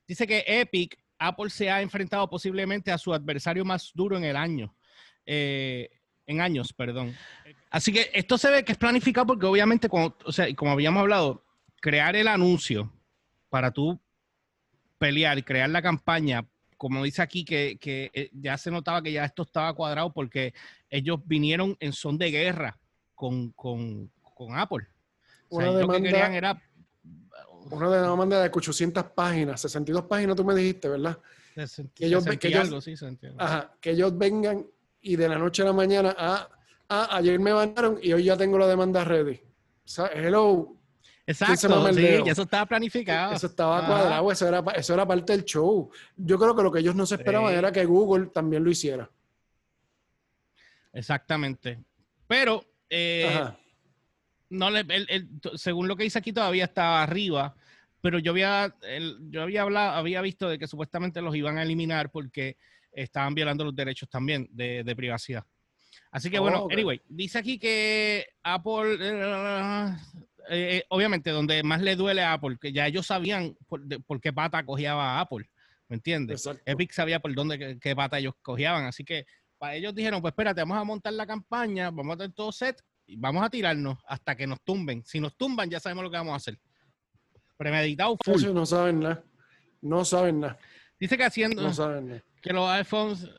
[0.08, 4.36] dice que Epic, Apple se ha enfrentado posiblemente a su adversario más duro en el
[4.36, 4.76] año.
[5.26, 5.90] Eh,
[6.28, 7.16] en años, perdón.
[7.72, 11.44] Así que esto se ve que es planificado porque obviamente, o sea, como habíamos hablado,
[11.82, 12.94] crear el anuncio
[13.50, 14.00] para tú
[15.00, 16.46] pelear y crear la campaña,
[16.80, 20.54] como dice aquí, que, eh, ya se notaba que ya esto estaba cuadrado porque
[20.90, 22.80] ellos vinieron en son de guerra
[23.14, 23.54] con,
[24.56, 24.88] Apple.
[25.50, 26.64] una demanda, lo que querían era...
[27.70, 31.20] Una demanda de 800 páginas, 62 páginas tú me dijiste, ¿verdad?
[31.94, 32.24] que, ellos,
[33.82, 34.66] que ellos vengan
[35.02, 36.48] y de la noche a la mañana, ah,
[36.88, 39.42] ah, ayer me mandaron y hoy ya tengo la demanda ready.
[40.14, 40.79] hello,
[41.30, 43.36] Exacto, sí, eso estaba planificado.
[43.36, 45.92] Eso estaba cuadrado, eso era, eso era parte del show.
[46.18, 49.08] Yo creo que lo que ellos no se esperaban era que Google también lo hiciera.
[50.92, 51.84] Exactamente.
[52.26, 53.48] Pero, eh,
[54.50, 54.84] no le,
[55.54, 57.56] según lo que dice aquí, todavía estaba arriba.
[58.02, 58.76] Pero yo había,
[59.30, 62.58] yo había hablado, había visto de que supuestamente los iban a eliminar porque
[62.92, 65.46] estaban violando los derechos también de, privacidad.
[66.10, 69.96] Así que bueno, anyway, dice aquí que Apple eh,
[70.50, 74.34] eh, eh, obviamente, donde más le duele a Apple, que ya ellos sabían por, qué
[74.34, 75.50] pata cogía a Apple,
[75.88, 76.48] ¿me entiendes?
[76.66, 79.26] Epic sabía por dónde, qué, pata ellos cogían, así que
[79.58, 82.82] para ellos dijeron, pues espérate, vamos a montar la campaña, vamos a tener todo set
[83.06, 85.04] y vamos a tirarnos hasta que nos tumben.
[85.04, 86.58] Si nos tumban, ya sabemos lo que vamos a hacer.
[87.58, 88.54] Premeditado full.
[88.54, 89.24] no saben nada.
[89.82, 90.58] No saben nada.
[91.00, 93.30] Dice que haciendo no saben que los iPhones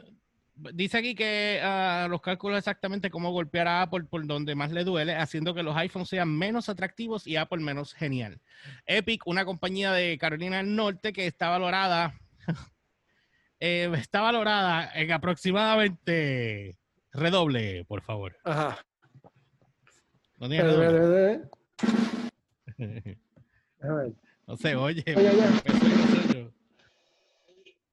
[0.73, 4.85] dice aquí que uh, los cálculos exactamente cómo golpear a Apple por donde más le
[4.85, 8.41] duele, haciendo que los iPhones sean menos atractivos y Apple menos genial.
[8.87, 12.15] Epic, una compañía de Carolina del Norte que está valorada,
[13.61, 16.77] eh, está valorada en aproximadamente
[17.13, 18.37] redoble, por favor.
[18.45, 18.79] Ajá.
[20.39, 21.41] No tiene redoble.
[24.47, 25.05] no sé, oye.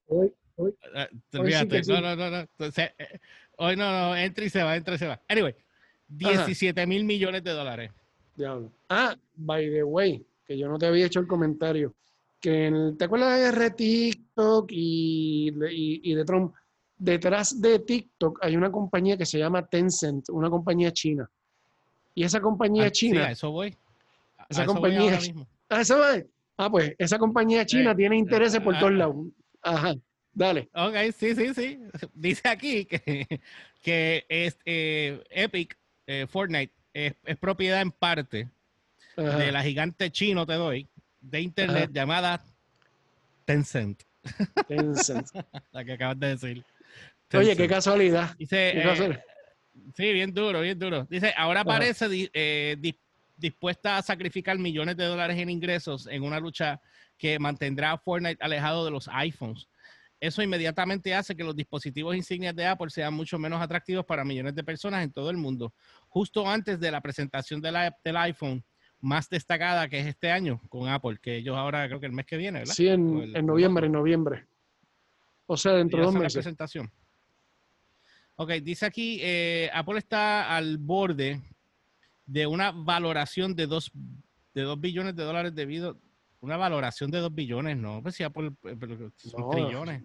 [0.10, 2.48] oye, Hoy, ah, no, no, no, no.
[2.60, 3.20] Eh,
[3.58, 5.22] hoy no, no, entra y se va, entra y se va.
[5.28, 5.56] Anyway,
[6.08, 7.92] 17 mil millones de dólares.
[8.36, 8.72] Diablo.
[8.90, 11.94] Ah, by the way, que yo no te había hecho el comentario.
[12.40, 16.56] Que ¿Te acuerdas de TikTok y, y, de Trump?
[16.98, 21.30] Detrás de TikTok hay una compañía que se llama Tencent, una compañía china.
[22.16, 23.22] Y esa compañía ah, china.
[23.22, 23.76] Sí, a eso voy.
[24.50, 25.20] esa compañía.
[25.70, 26.26] ¿A eso voy?
[26.58, 29.16] Ah, pues esa compañía china tiene intereses por todos lados.
[29.62, 29.94] Ajá.
[30.38, 30.70] Dale.
[30.76, 31.80] Ok, sí, sí, sí.
[32.14, 33.42] Dice aquí que,
[33.82, 38.48] que es, eh, Epic, eh, Fortnite, es, propiedad en parte
[39.16, 40.88] de la gigante chino, te doy,
[41.22, 42.40] de internet llamada
[43.46, 44.04] Tencent.
[44.68, 45.28] Tencent.
[45.72, 46.64] la que acabas de decir.
[47.34, 48.36] Oye, qué casualidad.
[48.38, 49.20] Dice, eh,
[49.96, 51.08] sí, bien duro, bien duro.
[51.10, 52.08] Dice, ahora parece
[53.36, 56.80] dispuesta a sacrificar millones de dólares en ingresos en una lucha
[57.18, 59.68] que mantendrá a Fortnite alejado de los iPhones
[60.20, 64.56] eso inmediatamente hace que los dispositivos insignias de Apple sean mucho menos atractivos para millones
[64.56, 65.74] de personas en todo el mundo.
[66.08, 68.64] Justo antes de la presentación de la, del iPhone
[69.00, 72.26] más destacada que es este año con Apple, que ellos ahora creo que el mes
[72.26, 72.74] que viene, ¿verdad?
[72.74, 74.48] Sí, en, noviembre, en noviembre.
[75.46, 76.34] O sea, dentro de dos meses.
[76.34, 76.92] presentación.
[78.36, 81.42] Ok, dice aquí, eh, Apple está al borde
[82.26, 83.92] de una valoración de 2
[84.54, 86.00] de dos billones de dólares debido
[86.42, 88.78] una valoración de 2 billones, no, pues si Apple eh,
[89.18, 90.04] son No, trillones.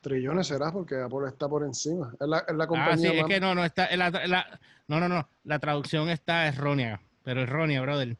[0.00, 2.12] Trillones será porque Apple está por encima.
[2.20, 4.98] Es la, es la Ah, compañía sí, es que no, no, está, la, la- no,
[5.00, 8.16] no, no, la traducción está errónea, pero errónea, brother.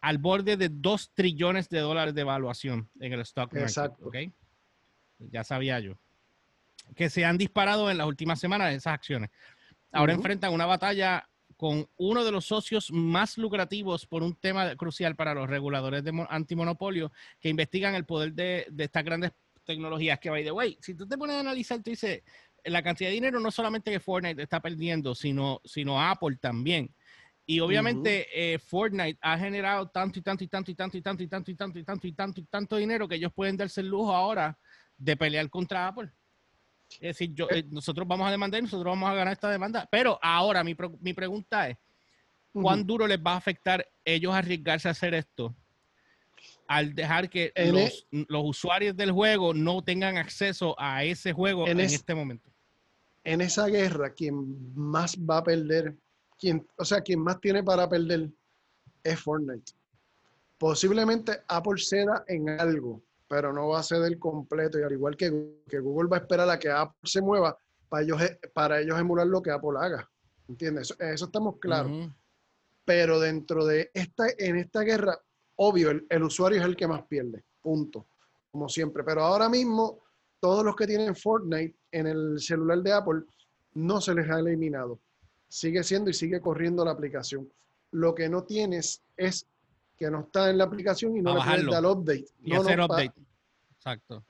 [0.00, 4.06] Al borde de 2 trillones de dólares de evaluación en el stock market, Exacto.
[4.06, 4.16] ¿ok?
[5.30, 5.94] Ya sabía yo.
[6.96, 9.30] Que se han disparado en las últimas semanas esas acciones.
[9.92, 11.28] Ahora enfrentan una batalla
[11.62, 16.10] con uno de los socios más lucrativos por un tema crucial para los reguladores de
[16.10, 19.30] mo- antimonopolio que investigan el poder de, de estas grandes
[19.64, 22.24] tecnologías que, by the way, si tú te pones a analizar, tú dices,
[22.64, 26.92] la cantidad de dinero no solamente que Fortnite está perdiendo, sino, sino Apple también.
[27.46, 31.22] Y obviamente eh, Fortnite ha generado tanto y tanto y tanto y tanto y tanto
[31.22, 33.82] y tanto y tanto y tanto y tanto y tanto dinero que ellos pueden darse
[33.82, 34.58] el lujo ahora
[34.96, 36.10] de pelear contra Apple.
[37.00, 39.88] Es decir, yo, eh, nosotros vamos a demandar y nosotros vamos a ganar esta demanda.
[39.90, 41.76] Pero ahora mi, pregunta es,
[42.52, 45.54] ¿cuán duro les va a afectar ellos arriesgarse a hacer esto
[46.66, 51.72] al dejar que los, los usuarios del juego no tengan acceso a ese juego en,
[51.78, 52.50] En es- este momento?
[53.24, 55.94] en esa guerra, quien más va a perder,
[56.38, 58.28] quien, o sea, quien más tiene para perder
[59.04, 59.72] es Fortnite.
[60.58, 63.00] Posiblemente Apple ceda en algo,
[63.32, 64.78] pero no va a ceder completo.
[64.78, 67.56] Y al igual que, que Google va a esperar a que Apple se mueva
[67.88, 68.20] para ellos,
[68.52, 70.06] para ellos emular lo que Apple haga.
[70.50, 70.90] ¿Entiendes?
[70.90, 72.10] Eso, eso estamos claros.
[72.84, 75.18] Pero dentro de esta, en esta guerra,
[75.56, 77.42] obvio, el, el usuario es el que más pierde.
[77.62, 78.04] Punto.
[78.50, 79.02] Como siempre.
[79.02, 80.00] Pero ahora mismo,
[80.38, 83.22] todos los que tienen Fortnite en el celular de Apple
[83.72, 85.00] no se les ha eliminado.
[85.48, 87.50] Sigue siendo y sigue corriendo la aplicación.
[87.92, 89.46] Lo que no tienes es
[90.02, 91.70] que no está en la aplicación y no le bajarlo.
[91.72, 92.24] dar update.
[92.42, 93.12] Y No, hacer update.
[93.76, 94.24] Exacto.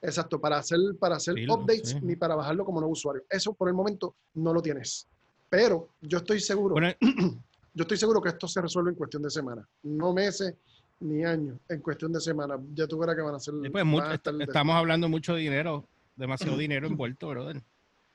[0.00, 1.98] exacto, para hacer, para hacer updates sí.
[2.02, 3.22] ni para bajarlo como nuevo usuario.
[3.30, 5.06] Eso por el momento no lo tienes.
[5.48, 6.88] Pero yo estoy seguro, Bueno,
[7.74, 9.64] yo estoy seguro que esto se resuelve en cuestión de semanas.
[9.84, 10.54] No meses
[11.00, 12.58] ni años, en cuestión de semanas.
[12.74, 13.54] Ya tú verás que van a ser.
[13.70, 17.62] pues, mucho- van a estar de- estamos hablando mucho de dinero, demasiado dinero envuelto, brother.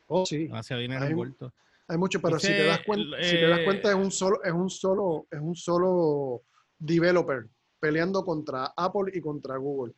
[0.07, 0.43] Oh, sí.
[0.47, 1.53] Demasiado dinero envuelto.
[1.89, 4.43] Hay mucho, pero si te das cuenta, si te das eh, cuenta es un solo,
[4.43, 6.41] es un solo, es un solo
[6.77, 7.47] developer
[7.79, 9.93] peleando contra Apple y contra Google.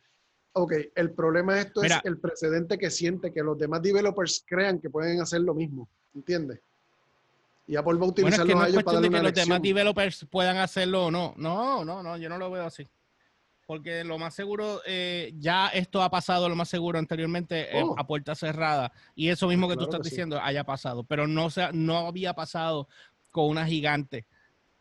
[0.52, 1.96] Ok, el problema de esto Mira.
[1.96, 5.88] es el precedente que siente que los demás developers crean que pueden hacer lo mismo,
[6.14, 6.60] ¿entiendes?
[7.66, 9.08] Y Apple va a Bueno, es utilizarlos que no a es ellos para cuestión darle
[9.08, 11.34] de que una los demás developers puedan hacerlo o no.
[11.36, 12.86] No, no, no, yo no lo veo así.
[13.70, 17.94] Porque lo más seguro, eh, ya esto ha pasado, lo más seguro anteriormente eh, Oh.
[17.96, 18.90] a puerta cerrada.
[19.14, 20.14] Y eso mismo que tú Claro estás que sí.
[20.16, 21.04] diciendo haya pasado.
[21.04, 22.88] Pero no, se, no había pasado
[23.30, 24.26] con una gigante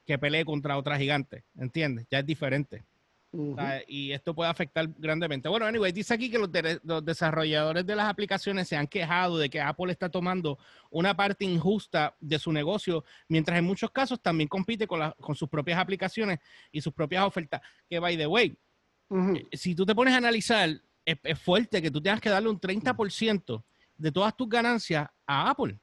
[0.07, 1.43] que pelee contra otra gigante.
[1.59, 2.07] ¿Entiendes?
[2.09, 2.83] Ya es diferente.
[3.31, 5.47] O sea, y esto puede afectar grandemente.
[5.49, 9.37] Bueno, anyway, dice aquí que los, de- los desarrolladores de las aplicaciones se han quejado
[9.37, 10.57] de que Apple está tomando
[10.89, 15.35] una parte injusta de su negocio, mientras en muchos casos también compite con, la- con
[15.35, 16.39] sus propias aplicaciones
[16.71, 17.61] y sus propias ofertas.
[17.87, 18.57] Que, by the way,
[19.09, 19.33] Ujú.
[19.51, 20.69] si tú te pones a analizar,
[21.05, 23.63] es, es fuerte que tú tengas que darle un 30%
[23.97, 25.77] de todas tus ganancias a Apple.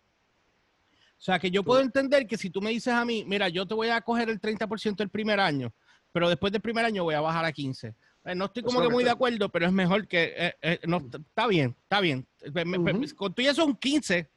[1.18, 3.66] O sea, que yo puedo entender que si tú me dices a mí, mira, yo
[3.66, 5.72] te voy a coger el 30% el primer año,
[6.12, 7.94] pero después del primer año voy a bajar a 15.
[8.24, 10.32] Eh, No estoy Eso como que muy de acuerdo, pero es mejor que...
[10.36, 12.26] eh, eh, no, está bien, está bien.
[12.52, 13.14] Me- Ujú.
[13.16, 14.28] Con tuyo son 15.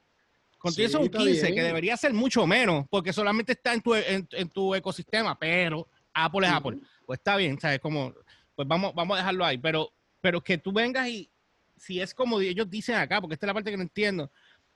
[0.57, 1.55] Con Sí, son está 15, bien.
[1.55, 5.87] que debería ser mucho menos, porque solamente está en tu, en, en tu ecosistema, pero
[6.13, 6.53] Apple es.
[6.53, 6.77] Apple.
[7.05, 7.79] Pues está bien, ¿sabes?
[7.79, 8.13] Como,
[8.59, 9.57] pues vamos, vamos a dejarlo ahí.
[9.57, 11.31] Pero, pero que tú vengas y,
[11.77, 14.29] si es como ellos dicen acá, porque esta es la parte que no entiendo,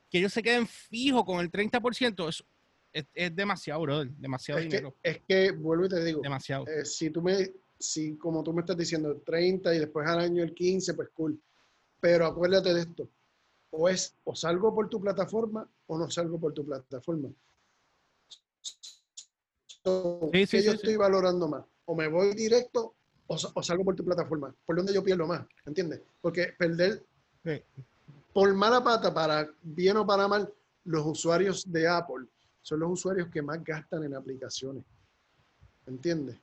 [0.09, 2.45] que ellos se queden fijos con el 30%, es,
[2.93, 4.09] es, es demasiado, brother.
[4.11, 4.95] Demasiado Es que, dinero.
[5.03, 6.65] es que, vuelvo y te digo, Demasiado.
[6.65, 10.19] eh, si tú me, si como tú me estás diciendo, el 30 y después al
[10.19, 11.37] año el 15, pues cool.
[11.99, 13.09] Pero acuérdate de esto,
[13.71, 17.27] o es, o salgo por tu plataforma o no salgo por tu plataforma.
[19.83, 21.65] So, Sí, sí, ¿qué yo estoy valorando más?
[21.83, 22.95] O me voy directo
[23.27, 24.53] o, sa- o salgo por tu plataforma.
[24.65, 25.45] ¿Por dónde yo pierdo más?
[25.65, 26.01] ¿Entiendes?
[26.21, 27.03] Porque perder
[27.43, 27.61] Sí.
[28.33, 30.51] por mala pata, para bien o para mal,
[30.85, 32.25] los usuarios de Apple
[32.61, 34.83] son los usuarios que más gastan en aplicaciones.
[35.85, 36.37] ¿Entiendes?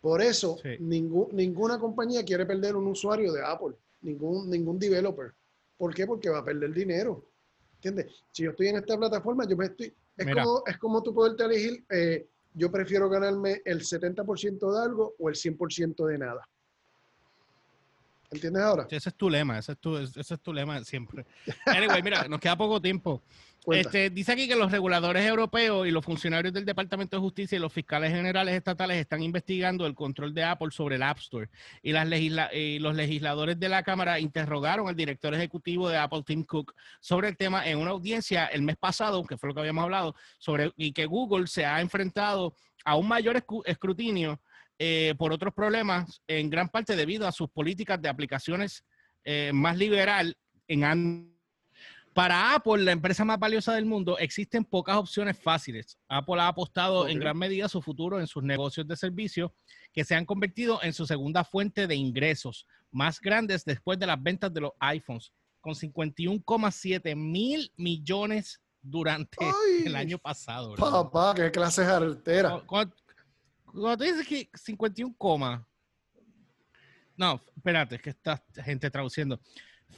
[0.00, 0.76] Por eso, Sí.
[0.80, 5.32] ninguna compañía quiere perder un usuario de Apple, ningún, ningún developer.
[5.78, 6.06] ¿Por qué?
[6.06, 7.24] Porque va a perder dinero.
[7.76, 8.12] ¿Entiendes?
[8.30, 9.92] Si yo estoy en esta plataforma, yo me estoy.
[10.16, 15.14] Es, como, es como tú poderte elegir, eh, yo prefiero ganarme el 70% de algo
[15.18, 16.48] o el 100% de nada.
[18.30, 18.86] ¿Entiendes ahora?
[18.90, 21.26] Ese es tu lema, ese es tu, ese es tu lema siempre.
[21.66, 23.22] Anyway, mira, nos queda poco tiempo.
[23.66, 27.60] Este, dice aquí que los reguladores europeos y los funcionarios del Departamento de Justicia y
[27.60, 31.48] los fiscales generales estatales están investigando el control de Apple sobre el App Store.
[31.82, 36.74] Y, las los legisladores de la Cámara interrogaron al director ejecutivo de Apple, Tim Cook,
[37.00, 40.16] sobre el tema en una audiencia el mes pasado, que fue lo que habíamos hablado,
[40.38, 42.54] sobre y que Google se ha enfrentado
[42.84, 44.40] a un mayor escrutinio
[44.78, 48.84] eh, por otros problemas, en gran parte debido a sus políticas de aplicaciones
[49.24, 50.36] eh, más liberal
[50.66, 51.31] en Android
[52.14, 55.98] para Apple, la empresa más valiosa del mundo, existen pocas opciones fáciles.
[56.08, 59.54] Apple ha apostado en gran medida su futuro en sus negocios de servicio,
[59.92, 64.22] que se han convertido en su segunda fuente de ingresos más grandes después de las
[64.22, 69.38] ventas de los iPhones, con 51,7 mil millones durante
[69.86, 70.74] el año pasado.
[70.74, 72.62] Papá, qué clase de artera.
[72.66, 72.94] Cuando,
[73.72, 75.66] tú dices que 51,
[77.16, 79.40] no, espérate, es que está gente traduciendo.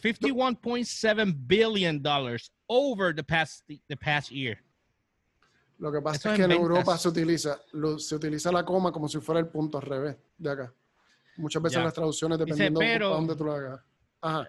[0.02, 4.58] 51.7 billion dollars over the past the past year.
[5.78, 7.60] Lo que pasa es que en, Europa se utiliza
[7.98, 10.72] se utiliza la coma como si fuera el punto al revés de acá.
[11.36, 13.80] Muchas veces las traducciones dependiendo de dónde tú lo hagas.
[14.20, 14.46] Ajá.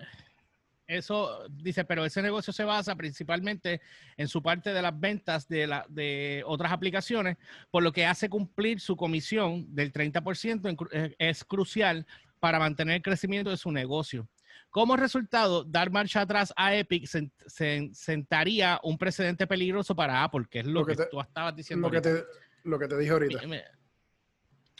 [0.87, 3.81] Eso dice, pero ese negocio se basa principalmente
[4.17, 7.37] en su parte de las ventas de, la, de otras aplicaciones,
[7.71, 12.05] por lo que hace cumplir su comisión del 30% es crucial
[12.39, 14.27] para mantener el crecimiento de su negocio.
[14.69, 17.07] Como resultado, dar marcha atrás a Epic
[17.47, 21.87] sentaría un precedente peligroso para Apple, que es lo, que, tú estabas diciendo.
[21.87, 22.23] Lo que, te,
[22.63, 23.39] lo que te dije ahorita.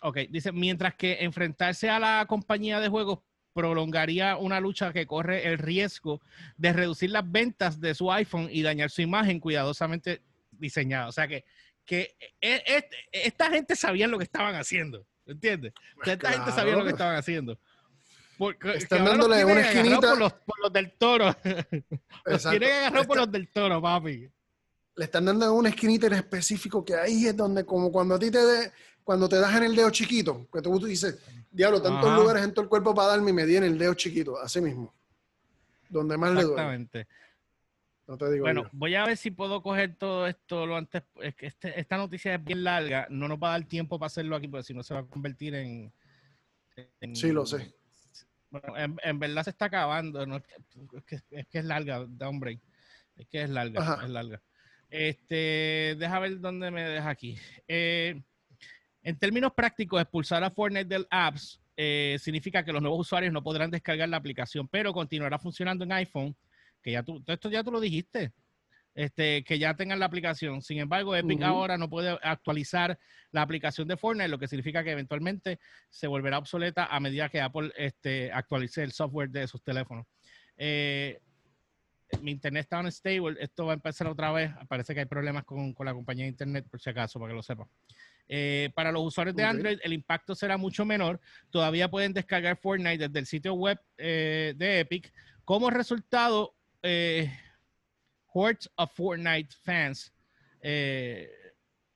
[0.02, 3.20] Ok, dice, mientras que enfrentarse a la compañía de juegos
[3.56, 6.22] prolongaría una lucha que corre el riesgo
[6.58, 10.22] de reducir las ventas de su iPhone y dañar su imagen cuidadosamente
[10.52, 11.08] diseñada.
[11.08, 11.46] O sea que,
[11.86, 15.74] que e, e, esta gente sabía lo que estaban haciendo, ¿entiendes?
[16.06, 17.58] esta gente sabía lo que estaban haciendo.
[18.76, 20.10] Están dándole una esquinita.
[20.10, 21.36] Por los, por los, del toro.
[22.26, 24.30] los quieren agarrar por los del toro, papi.
[24.96, 28.32] Le están dando una esquinita en específico que ahí es donde, como cuando a ti
[28.32, 28.72] te de,
[29.04, 31.20] cuando te das en el dedo chiquito, que tú, dices,
[31.52, 33.94] diablo, tantos lugares en todo el cuerpo para darme y me di en el dedo
[33.94, 34.94] chiquito, así mismo.
[35.90, 36.54] Donde más le duele.
[36.54, 37.08] Exactamente.
[38.08, 41.04] No te digo bueno, voy a ver si puedo coger todo esto lo antes.
[41.22, 44.08] Es que este, esta noticia es bien larga, no nos va a dar tiempo para
[44.08, 45.92] hacerlo aquí, porque si no se va a convertir en
[47.14, 47.74] sí, lo sé
[48.76, 50.24] en, verdad se está acabando.
[50.24, 52.60] Es, que, es, larga, hombre.
[53.16, 54.42] Es que es larga, es larga.
[54.90, 57.38] Este, deja ver dónde me deja aquí.
[57.68, 58.22] Eh,
[59.04, 63.44] en términos prácticos, expulsar a Fortnite del apps eh, significa que los nuevos usuarios no
[63.44, 66.36] podrán descargar la aplicación, pero continuará funcionando en iPhone,
[66.82, 68.32] que ya tú, esto ya tú lo dijiste
[68.96, 70.62] este, que ya tengan la aplicación.
[70.62, 72.98] Sin embargo, Epic ahora no puede actualizar
[73.32, 77.42] la aplicación de Fortnite, lo que significa que eventualmente se volverá obsoleta a medida que
[77.42, 80.08] Apple este, actualice el software de sus teléfonos.
[80.58, 81.20] Eh,
[82.22, 84.52] mi internet está unstable, esto va a empezar otra vez.
[84.70, 87.44] Parece que hay problemas con, la compañía de internet, por si acaso, para que lo
[87.44, 87.68] sepan.
[88.30, 91.20] Eh, para los usuarios de Android, el impacto será mucho menor.
[91.50, 95.12] Todavía pueden descargar Fortnite desde el sitio web eh, de Epic.
[95.44, 96.56] Como resultado,
[98.36, 100.12] hordes of Fortnite fans
[100.62, 101.30] eh,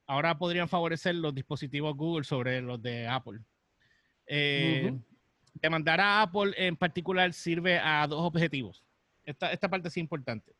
[0.07, 3.39] ahora podrían favorecer los dispositivos Google sobre los de Apple.
[4.25, 4.97] Eh,
[5.53, 8.83] demandar a Apple en particular sirve a dos objetivos.
[9.25, 10.55] Esta, parte es importante.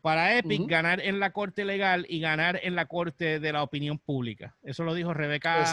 [0.00, 3.98] Para Epic, ganar en la corte legal y ganar en la corte de la opinión
[3.98, 4.54] pública.
[4.62, 5.64] Eso lo dijo Rebecca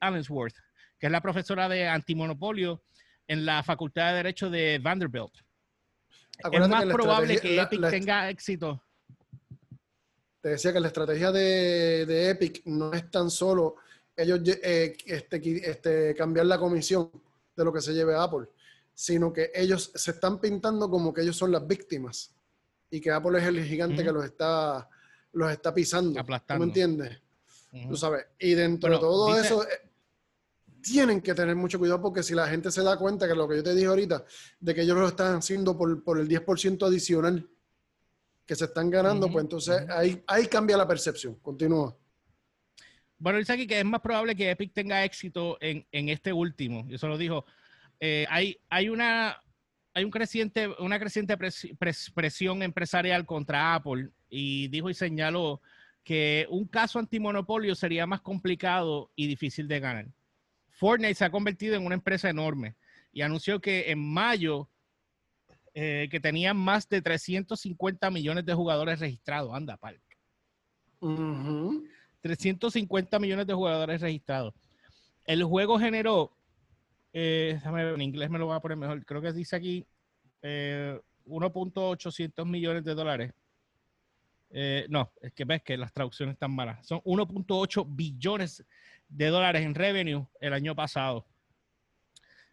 [0.00, 0.56] Allensworth,
[0.98, 2.82] que es la profesora de antimonopolio
[3.28, 5.43] en la Facultad de Derecho de Vanderbilt
[6.38, 8.82] es más probable que Epic tenga éxito.
[10.40, 13.76] Te decía que la estrategia de, Epic no es tan solo
[14.16, 17.10] ellos eh, este, este, cambiar la comisión
[17.56, 18.46] de lo que se lleve a Apple,
[18.92, 22.34] sino que ellos se están pintando como que ellos son las víctimas
[22.90, 24.88] y que Apple es el gigante que los está,
[25.32, 26.20] los está pisando.
[26.20, 26.60] Aplastando.
[26.62, 27.20] ¿Tú me entiendes?
[27.88, 28.26] Tú sabes.
[28.38, 29.64] Y dentro de todo eso,
[30.84, 33.56] tienen que tener mucho cuidado porque si la gente se da cuenta que lo que
[33.56, 34.24] yo te dije ahorita,
[34.60, 37.48] de que ellos lo están haciendo por, el 10% adicional
[38.44, 41.36] que se están ganando, pues entonces ahí, ahí cambia la percepción.
[41.36, 41.96] Continúa.
[43.16, 46.86] Bueno, dice aquí que es más probable que Epic tenga éxito en, este último.
[46.90, 47.46] Eso lo dijo.
[47.98, 49.40] Eh, hay, hay una
[49.94, 51.38] hay un creciente, una creciente
[52.14, 55.62] presión empresarial contra Apple y dijo y señaló
[56.02, 60.06] que un caso antimonopolio sería más complicado y difícil de ganar.
[60.74, 62.76] Fortnite se ha convertido en una empresa enorme
[63.12, 64.68] y anunció que en mayo
[65.72, 69.52] eh, que tenían más de 350 millones de jugadores registrados.
[69.54, 70.00] Anda, pal.
[72.20, 74.54] 350 millones de jugadores registrados.
[75.26, 76.36] El juego generó,
[77.12, 79.86] eh, en inglés me lo voy a poner mejor, creo que dice aquí
[80.42, 83.32] eh, 1.800 millones de dólares
[84.56, 86.86] Eh, no, es que ves que las traducciones están malas.
[86.86, 88.64] Son 1.8 billones
[89.08, 91.26] de dólares en revenue el año pasado,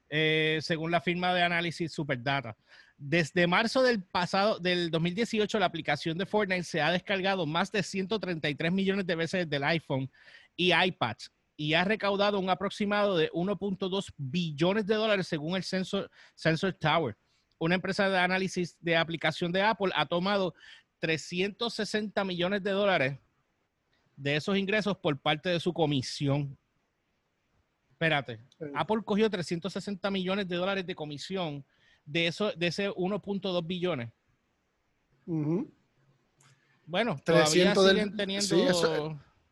[0.10, 2.58] eh, según la firma de análisis Superdata.
[2.98, 7.84] Desde marzo del pasado, del 2018, la aplicación de Fortnite se ha descargado más de
[7.84, 10.10] 133 millones de veces del iPhone
[10.56, 11.18] y iPad
[11.56, 17.16] y ha recaudado un aproximado de 1.2 billones de dólares según el Sensor, Sensor Tower.
[17.60, 20.56] Una empresa de análisis de aplicación de Apple ha tomado
[21.02, 23.20] 360 millones de dólares
[24.16, 26.58] de esos ingresos por parte de su comisión.
[27.90, 28.40] Espérate,
[28.76, 31.66] Apple cogió 360 millones de dólares de comisión
[32.06, 34.12] de, eso, de ese 1.2 billones.
[36.86, 38.46] Bueno, todavía siguen teniendo...
[38.46, 38.64] Sí,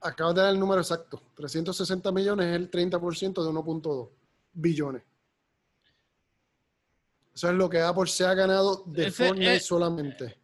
[0.01, 1.21] acabas de dar el número exacto.
[1.35, 4.09] 360 millones es el 30% de 1.2
[4.53, 5.03] billones.
[7.33, 10.37] Eso es lo que Apple se ha ganado de Fortnite solamente.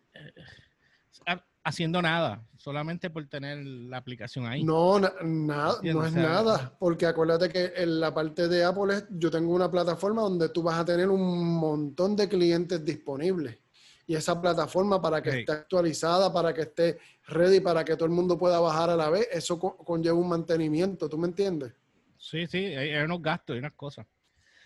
[1.68, 4.63] Haciendo nada, solamente por tener la aplicación ahí.
[4.63, 9.51] No, nada, no es nada, porque acuérdate que en la parte de Apple yo tengo
[9.51, 13.57] una plataforma donde tú vas a tener un montón de clientes disponibles.
[14.05, 16.99] Y esa plataforma para que esté actualizada, para que esté
[17.30, 21.09] ready, para que todo el mundo pueda bajar a la vez, eso conlleva un mantenimiento,
[21.09, 21.74] ¿tú me entiendes?
[22.20, 24.05] Sí, sí, hay, unos gastos y unas cosas.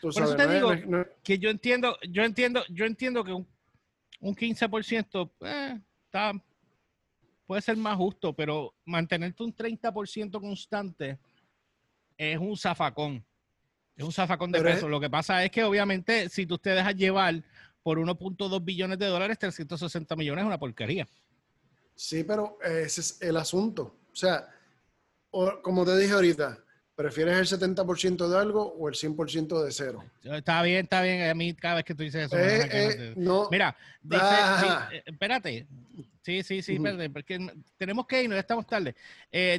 [0.01, 0.71] Por eso te digo
[1.23, 3.47] que yo entiendo, yo entiendo, yo entiendo que un,
[4.19, 6.33] un 15% eh, está
[7.49, 11.17] puede ser más justo, pero mantenerte un 30% constante
[12.15, 13.25] es un zafacón.
[13.97, 14.87] Es un zafacón de peso.
[14.87, 17.41] Lo que pasa es que, obviamente, si tú te dejas llevar
[17.81, 21.07] por 1.2 billones de dólares, 360 millones es una porquería.
[21.95, 23.95] Sí, pero ese es el asunto.
[24.11, 24.47] O sea,
[25.63, 26.63] como te dije ahorita,
[26.99, 30.03] ¿Prefieres el 70% de algo o el 100% de cero?
[30.21, 31.29] Está bien, está bien.
[31.29, 32.37] A mí cada vez que tú dices eso...
[32.37, 33.47] Eh, eh, no.
[33.49, 34.25] Mira, dice,
[34.91, 35.65] eh, espérate.
[36.29, 37.39] Sí, sí, sí, espérate, porque
[37.77, 38.95] tenemos que irnos, ya estamos tarde.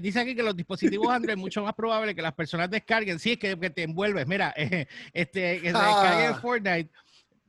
[0.00, 3.18] dice aquí que los dispositivos Android es mucho más probable que las personas descarguen.
[3.18, 4.26] Sí, es que, te envuelves.
[4.26, 4.54] Mira,
[5.12, 6.38] este, que se descarguen ah.
[6.40, 6.90] Fortnite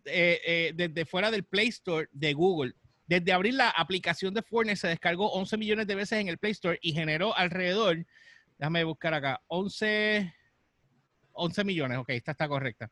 [0.04, 2.74] desde fuera del Play Store de Google.
[3.06, 6.54] Desde abrir la aplicación de Fortnite se descargó 11 millones de veces en el Play
[6.54, 8.06] Store y generó alrededor
[8.62, 9.42] Déjame buscar acá.
[9.48, 10.36] 11,
[11.32, 12.92] 11 millones, ok, esta está correcta.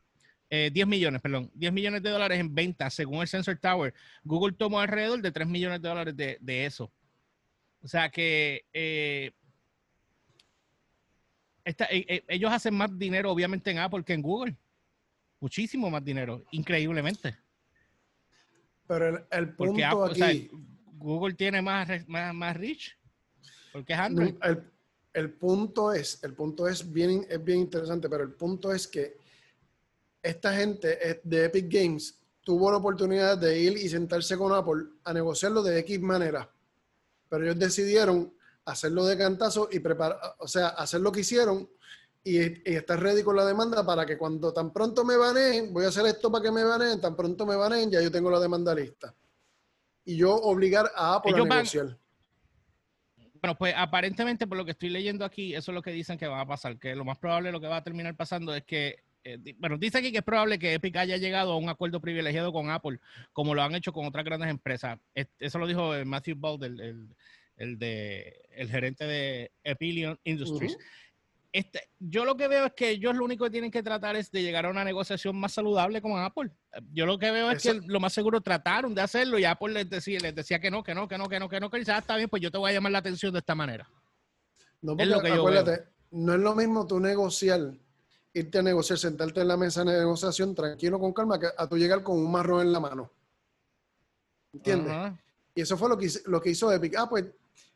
[0.50, 3.94] 10 eh, millones, perdón, 10 millones de dólares en ventas según el Sensor Tower.
[4.24, 6.90] Google tomó alrededor de 3 millones de dólares de, eso.
[7.82, 9.32] O sea que eh,
[11.64, 14.56] eh, ellos hacen más dinero obviamente en Apple que en Google.
[15.38, 17.36] Muchísimo más dinero, increíblemente.
[18.86, 20.50] Pero el, punto aquí...
[20.96, 22.96] Google tiene más, más, más rich
[23.72, 24.34] porque es Android
[25.12, 29.16] el punto es, el punto es bien, es bien interesante, pero el punto es que
[30.22, 35.12] esta gente de Epic Games tuvo la oportunidad de ir y sentarse con Apple a
[35.12, 36.50] negociarlo de X manera,
[37.28, 38.32] pero ellos decidieron
[38.64, 41.68] hacerlo de cantazo y preparar, o sea, hacer lo que hicieron
[42.22, 42.38] y,
[42.70, 46.06] estar ready con la demanda para que cuando tan pronto me baneen, voy a hacer
[46.06, 49.14] esto para que me baneen, tan pronto me baneen, ya yo tengo la demanda lista.
[50.04, 51.98] Y yo obligar a Apple a negociar.
[53.40, 56.26] Bueno, pues aparentemente por lo que estoy leyendo aquí, eso es lo que dicen que
[56.26, 59.02] va a pasar, que lo más probable lo que va a terminar pasando es que,
[59.24, 62.52] eh, bueno, dice aquí que es probable que Epic haya llegado a un acuerdo privilegiado
[62.52, 63.00] con Apple,
[63.32, 64.98] como lo han hecho con otras grandes empresas.
[65.14, 67.08] Eso lo dijo Matthew Bald, el,
[67.56, 70.76] el, de, el gerente de Epilion Industries.
[71.52, 74.30] Este, yo lo que veo es que ellos lo único que tienen que tratar es
[74.30, 76.50] de llegar a una negociación más saludable con Apple.
[76.92, 79.90] Yo lo que veo es que lo más seguro trataron de hacerlo y Apple les
[79.90, 81.96] decía, les decía que no, que no, que no, que no, que no, que ya
[81.96, 83.90] ah, está bien, pues yo te voy a llamar la atención de esta manera.
[84.80, 87.72] No, es lo que acuérdate, no es lo mismo tú negociar,
[88.32, 91.76] irte a negociar, sentarte en la mesa de negociación tranquilo, con calma, que a tú
[91.76, 93.10] llegar con un marrón en la mano.
[94.52, 95.12] ¿Entiendes?
[95.54, 96.94] Y eso fue lo que, lo que hizo Epic.
[96.96, 97.24] Ah, pues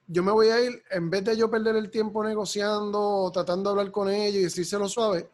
[0.06, 3.70] yo me voy a ir, en vez de yo perder el tiempo negociando o tratando
[3.70, 5.30] de hablar con ellos y decírselo suave,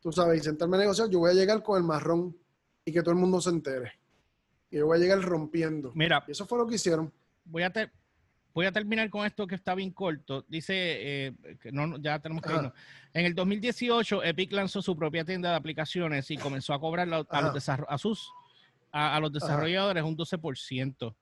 [0.00, 2.36] tú sabes, y sentarme a negociar, yo voy a llegar con el marrón
[2.84, 3.92] y que todo el mundo se entere.
[4.70, 5.92] Y yo voy a llegar rompiendo.
[5.94, 6.24] Mira.
[6.26, 7.12] Y eso fue lo que hicieron.
[7.44, 7.72] Voy a,
[8.58, 10.44] voy a terminar con esto que está bien corto.
[10.48, 11.32] Dice, eh,
[11.62, 12.72] que no, ya tenemos que irnos.
[13.14, 17.18] En el 2018, Epic lanzó su propia tienda de aplicaciones y comenzó a cobrar a,
[17.18, 18.32] los, a, sus,
[18.90, 21.14] a, los desarrolladores un 12%.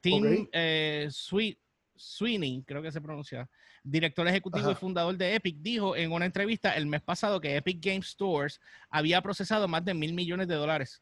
[0.00, 1.60] Team eh, Suite
[1.94, 3.48] Sweeney, creo que se pronuncia,
[3.84, 7.78] director ejecutivo y fundador de Epic, dijo en una entrevista el mes pasado que Epic
[7.80, 8.60] Game Stores
[8.90, 11.00] había procesado más de mil millones de dólares.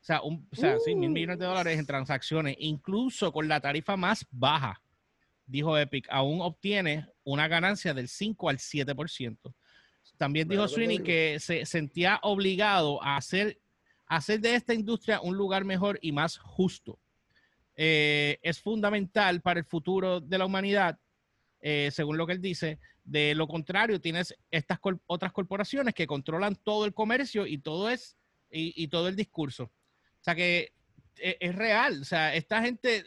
[0.00, 3.60] O sea, un, o sea sí, mil millones de dólares en transacciones, incluso con la
[3.60, 4.82] tarifa más baja,
[5.46, 9.54] dijo Epic, aún obtiene una ganancia del 5 al 7%.
[10.16, 13.58] También dijo Sweeney que se sentía obligado a hacer,
[14.06, 16.98] hacer de esta industria un lugar mejor y más justo
[17.82, 20.98] eh, es fundamental para el futuro de la humanidad,
[21.62, 22.78] eh, según lo que él dice.
[23.04, 28.18] De lo contrario, tienes estas otras corporaciones que controlan todo el comercio y todo es
[28.50, 29.72] y, todo el discurso.
[30.20, 30.72] O sea que
[31.16, 32.00] es, es real.
[32.00, 33.04] O sea, esta gente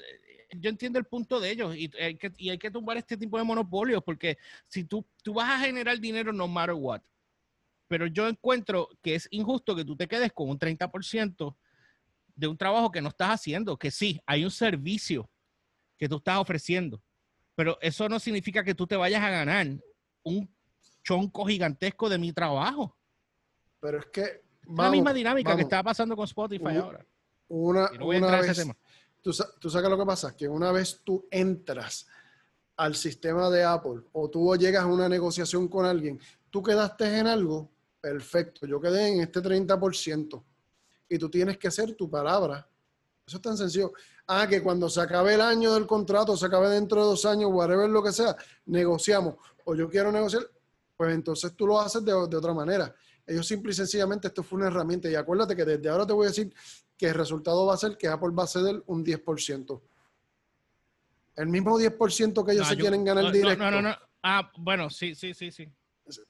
[0.60, 3.38] yo entiendo el punto de ellos y hay, que, y hay que tumbar este tipo
[3.38, 4.38] de monopolios porque
[4.68, 7.02] si tú, tú vas a generar dinero no matter what,
[7.88, 11.56] pero yo encuentro que es injusto que tú te quedes con un 30%
[12.36, 15.30] de un trabajo que no estás haciendo, que sí, hay un servicio
[15.98, 17.02] que tú estás ofreciendo,
[17.56, 19.68] pero eso no significa que tú te vayas a ganar
[20.24, 20.50] un
[21.04, 22.98] chonco gigantesco de mi trabajo.
[23.80, 24.42] Pero es que...
[24.76, 27.06] la misma dinámica que está pasando con Spotify ahora.
[27.48, 28.68] Una, una vez,
[29.22, 32.06] Tú, tú sabes lo que pasa, que una vez tú entras
[32.76, 37.28] al sistema de Apple o tú llegas a una negociación con alguien, tú quedaste en
[37.28, 40.44] algo, perfecto, yo quedé en este 30%
[41.08, 42.68] y tú tienes que hacer tu palabra.
[43.26, 43.94] Eso es tan sencillo.
[44.28, 47.50] Ah, que cuando se acabe el año del contrato, se acabe dentro de dos años,
[47.54, 48.36] whatever lo que sea,
[48.66, 49.36] negociamos.
[49.64, 50.44] O yo quiero negociar,
[50.98, 52.94] pues entonces tú lo haces de, de otra manera.
[53.26, 55.10] Ellos simple y sencillamente, esto fue una herramienta.
[55.10, 56.54] Y acuérdate que desde ahora te voy a decir
[56.98, 59.82] que el resultado va a ser que Apple va a ceder un 10%.
[61.36, 63.64] El mismo 10% que ellos se quieren ganar directo.
[63.64, 63.96] No, no, no.
[64.22, 65.68] Ah, bueno, sí, sí, sí, sí.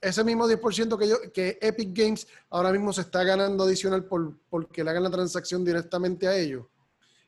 [0.00, 4.38] Ese mismo 10% que, yo, que Epic Games ahora mismo se está ganando adicional por,
[4.48, 6.66] porque le hagan la transacción directamente a ellos.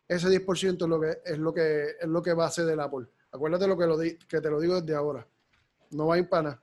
[0.09, 2.79] Ese 10% es lo que es lo que es lo que va a ser del
[2.79, 3.07] Apple.
[3.33, 5.27] Acuérdate lo que, lo que te lo digo desde ahora.
[5.91, 6.62] No va a ir para nada.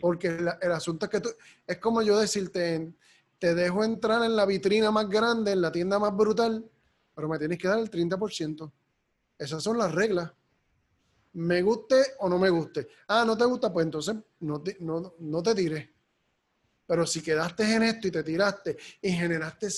[0.00, 1.30] Porque el, asunto es que tú,
[1.66, 2.92] es como yo decirte,
[3.38, 6.64] te dejo entrar en la vitrina más grande, en la tienda más brutal,
[7.14, 8.70] pero me tienes que dar el 30%.
[9.38, 10.32] Esas son las reglas.
[11.34, 12.86] Me guste o no me guste.
[13.08, 15.88] Ah, no te gusta, pues entonces no te, no, te tires.
[16.86, 19.68] Pero si quedaste en esto y te tiraste y generaste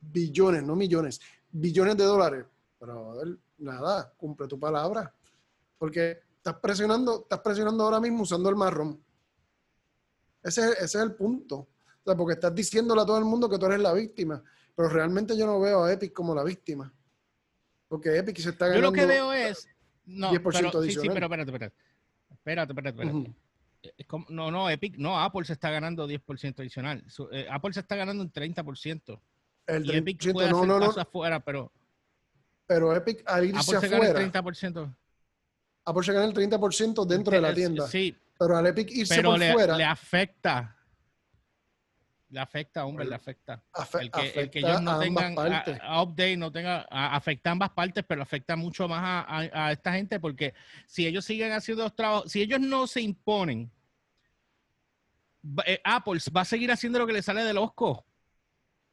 [0.00, 2.46] billones, no millones, billones de dólares,
[2.78, 3.14] pero
[3.58, 5.12] nada, cumple tu palabra.
[5.76, 9.02] Porque estás presionando, estás presionando ahora mismo usando el marrón.
[10.42, 11.68] Ese, ese es el punto
[12.04, 14.42] porque estás diciéndole a todo el mundo que tú eres la víctima.
[14.74, 16.92] Pero realmente yo no veo a Epic como la víctima.
[17.88, 18.88] Porque Epic se está ganando.
[18.88, 19.68] Yo lo que veo es.
[20.06, 21.74] No, 10% pero, sí, sí, pero espérate, espérate.
[22.30, 24.32] Espérate, espérate, espérate.
[24.32, 27.04] no, no, Epic, no, Apple se está ganando 10% adicional.
[27.30, 29.20] Eh, Apple se está ganando un 30%.
[29.66, 30.86] El 30%, y Epic puede no, no, no.
[30.86, 31.70] afuera, pero.
[32.66, 34.12] Pero Epic al irse Apple se afuera.
[34.14, 34.96] Gana el 30%.
[35.84, 37.86] Apple se gana el 30% dentro de la tienda.
[37.86, 38.16] Sí.
[38.46, 39.76] Pero al Epic irse por le, fuera.
[39.76, 40.76] Le afecta
[42.32, 43.62] le afecta, hombre, le afecta.
[44.00, 44.10] el,
[44.50, 49.26] que, ellos no tengan update, no tenga, afecta a ambas partes, pero afecta mucho más
[49.28, 50.54] a, esta gente porque
[50.86, 53.70] si ellos siguen haciendo los trabajos, si ellos no se imponen,
[55.66, 58.06] eh, Apple va a seguir haciendo lo que le sale del osco.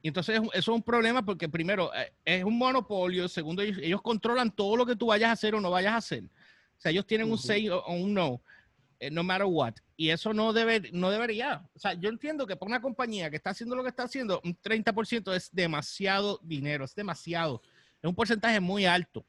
[0.02, 4.52] Y entonces eso es un problema porque primero eh, es un monopolio, segundo ellos, controlan
[4.52, 6.26] todo lo que tú vayas a hacer o no vayas a hacer.
[6.26, 8.42] O sea, ellos tienen un say o un no.
[9.00, 9.74] Eh, no matter what.
[9.96, 11.66] Y eso no, debe, no debería.
[11.74, 14.42] O sea, yo entiendo que para una compañía que está haciendo lo que está haciendo,
[14.44, 17.62] un 30% es demasiado dinero, es demasiado.
[18.02, 19.26] Es un porcentaje muy alto.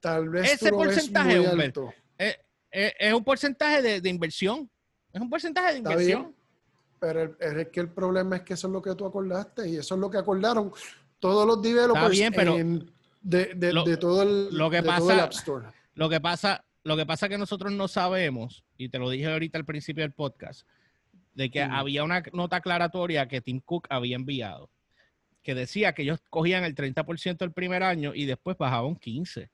[0.00, 1.92] Tal vez ese porcentaje muy alto.
[2.18, 2.38] Es,
[2.70, 4.70] es, un porcentaje de, de, inversión.
[5.12, 6.34] Es un porcentaje de inversión.
[6.98, 9.94] pero es que el problema es que eso es lo que tú acordaste y eso
[9.94, 10.72] es lo que acordaron
[11.18, 12.56] todos los developers bien, pero
[13.22, 15.66] de, de, todo el, lo que pasa, App Store.
[15.94, 19.32] Lo que pasa, lo que pasa es que nosotros no sabemos, y te lo dije
[19.32, 20.68] ahorita al principio del podcast,
[21.32, 24.70] de que había una nota aclaratoria que Tim Cook había enviado,
[25.42, 29.50] que decía que ellos cogían el 30% el primer año y después bajaban 15%.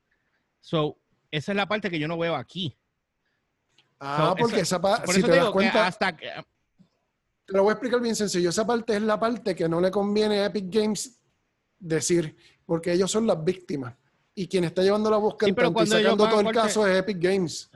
[0.61, 0.99] So,
[1.31, 2.77] esa es la parte que yo no veo aquí.
[4.01, 6.29] Ah, porque esa parte, si te das cuenta, hasta que,
[7.47, 8.51] te lo voy a explicar bien sencillo.
[8.51, 11.19] Esa parte es la parte que no le conviene a Epic Games
[11.79, 13.95] decir, porque ellos son las víctimas
[14.41, 17.71] y quien está llevando la búsqueda y sacando todo el caso es Epic Games.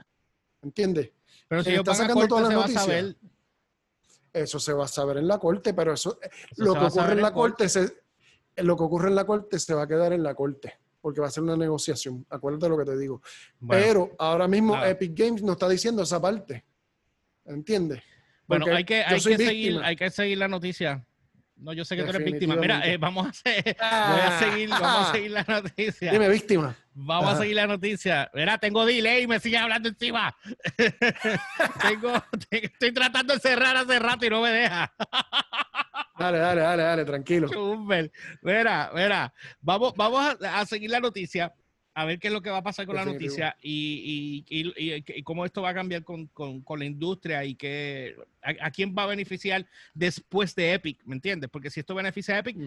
[0.63, 1.11] ¿Entiendes?
[1.47, 3.15] Pero si está sacando todas las noticias.
[4.33, 6.19] Eso se va a saber en la corte, pero eso,
[6.57, 8.03] lo que ocurre en la corte, se,
[8.57, 11.27] lo que ocurre en la corte se va a quedar en la corte, porque va
[11.27, 12.25] a ser una negociación.
[12.31, 13.21] Acuérdate lo que te digo.
[13.69, 16.65] pero ahora mismo Epic Games no está diciendo esa parte.
[17.45, 18.01] ¿Entiendes?
[18.47, 21.05] Bueno, hay que, hay que seguir, hay que seguir la noticia.
[21.57, 22.55] No, yo sé que tú eres víctima.
[22.55, 26.11] Mira, eh, vamos a hacer, voy a seguir, vamos a seguir la noticia.
[26.11, 26.75] Dime, víctima.
[26.93, 28.29] Vamos a seguir la noticia.
[28.33, 30.35] Mira, tengo delay y me sigue hablando encima.
[31.81, 32.13] tengo,
[32.51, 34.93] estoy tratando de cerrar hace rato y no me deja.
[36.19, 37.49] dale, dale, dale, dale, tranquilo.
[38.41, 41.53] Mira, mira, vamos, vamos a seguir la noticia
[41.95, 44.43] a ver qué es lo que va a pasar con la noticia y,
[45.23, 46.29] cómo esto va a cambiar con,
[46.77, 51.49] la industria y que, a, quién va a beneficiar después de Epic, ¿me entiendes?
[51.49, 52.57] Porque si esto beneficia a Epic,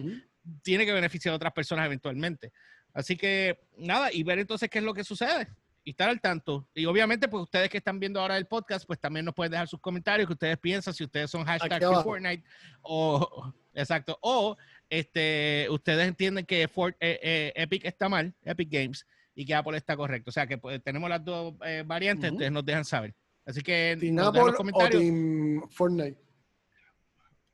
[0.63, 2.51] tiene que beneficiar a otras personas eventualmente.
[2.91, 5.47] Así que nada, y ver entonces qué es lo que sucede
[5.83, 6.67] y estar al tanto.
[6.73, 9.67] Y obviamente, pues ustedes que están viendo ahora el podcast, pues también nos pueden dejar
[9.67, 12.43] sus comentarios, que ustedes piensan, si ustedes son hashtag Fortnite
[12.81, 14.57] o, exacto, o
[14.89, 16.69] este, ustedes entienden que eh,
[16.99, 19.05] eh, Epic está mal, Epic Games,
[19.35, 20.29] y que Apple está correcto.
[20.29, 23.13] O sea que pues, tenemos las dos eh, variantes, ustedes nos dejan saber.
[23.45, 25.03] Así que Team Apple los comentarios.
[25.63, 26.29] O Fortnite.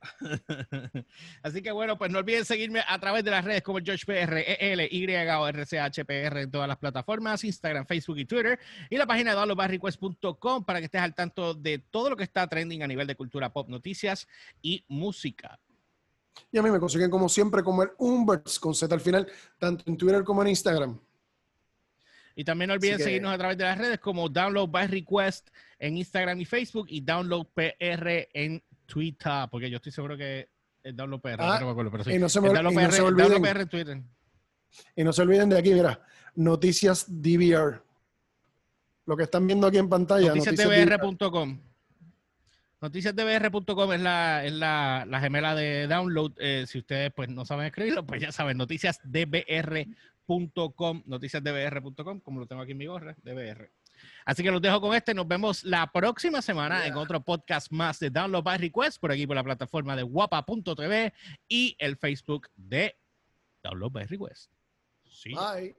[1.43, 4.43] Así que bueno, pues no olviden seguirme a través de las redes como George PR,
[4.59, 8.59] EL, Y o RCHPR en todas las plataformas, Instagram, Facebook y Twitter,
[8.89, 12.47] y la página de downloadbarrequest.com para que estés al tanto de todo lo que está
[12.47, 14.27] trending a nivel de cultura pop, noticias
[14.61, 15.59] y música.
[16.51, 19.83] Y a mí me consiguen como siempre como el Umberts con Z al final, tanto
[19.87, 20.99] en Twitter como en Instagram.
[22.35, 25.97] Y también no olviden seguirnos a través de las redes como Download by Request en
[25.97, 30.49] Instagram y Facebook y Download PR en Twitter, porque yo estoy seguro que
[30.83, 32.11] es Download PR, ah, no me acuerdo, pero sí.
[32.11, 34.01] Y no se, me, olviden, PR en Twitter.
[34.95, 35.99] Y no se olviden de aquí, mira,
[36.35, 37.81] Noticias DVR.
[39.05, 40.33] Lo que están viendo aquí en pantalla.
[40.33, 41.59] Noticiasdbr.com.
[42.81, 46.33] Noticiasdbr.com es la, es la, la gemela de download.
[46.37, 49.95] Eh, si ustedes pues no saben escribirlo, pues ya saben, noticiasdbr.com,
[51.05, 53.71] noticiasdbr.com, como lo tengo aquí en mi gorra, DBR.
[54.25, 55.13] Así que los dejo con este.
[55.13, 59.25] Nos vemos la próxima semana en otro podcast más de Download by Request por aquí
[59.25, 61.13] por la plataforma de guapa.tv
[61.47, 62.95] y el Facebook de
[63.63, 64.51] Download by Request.
[65.03, 65.33] Sí.
[65.33, 65.75] Bye.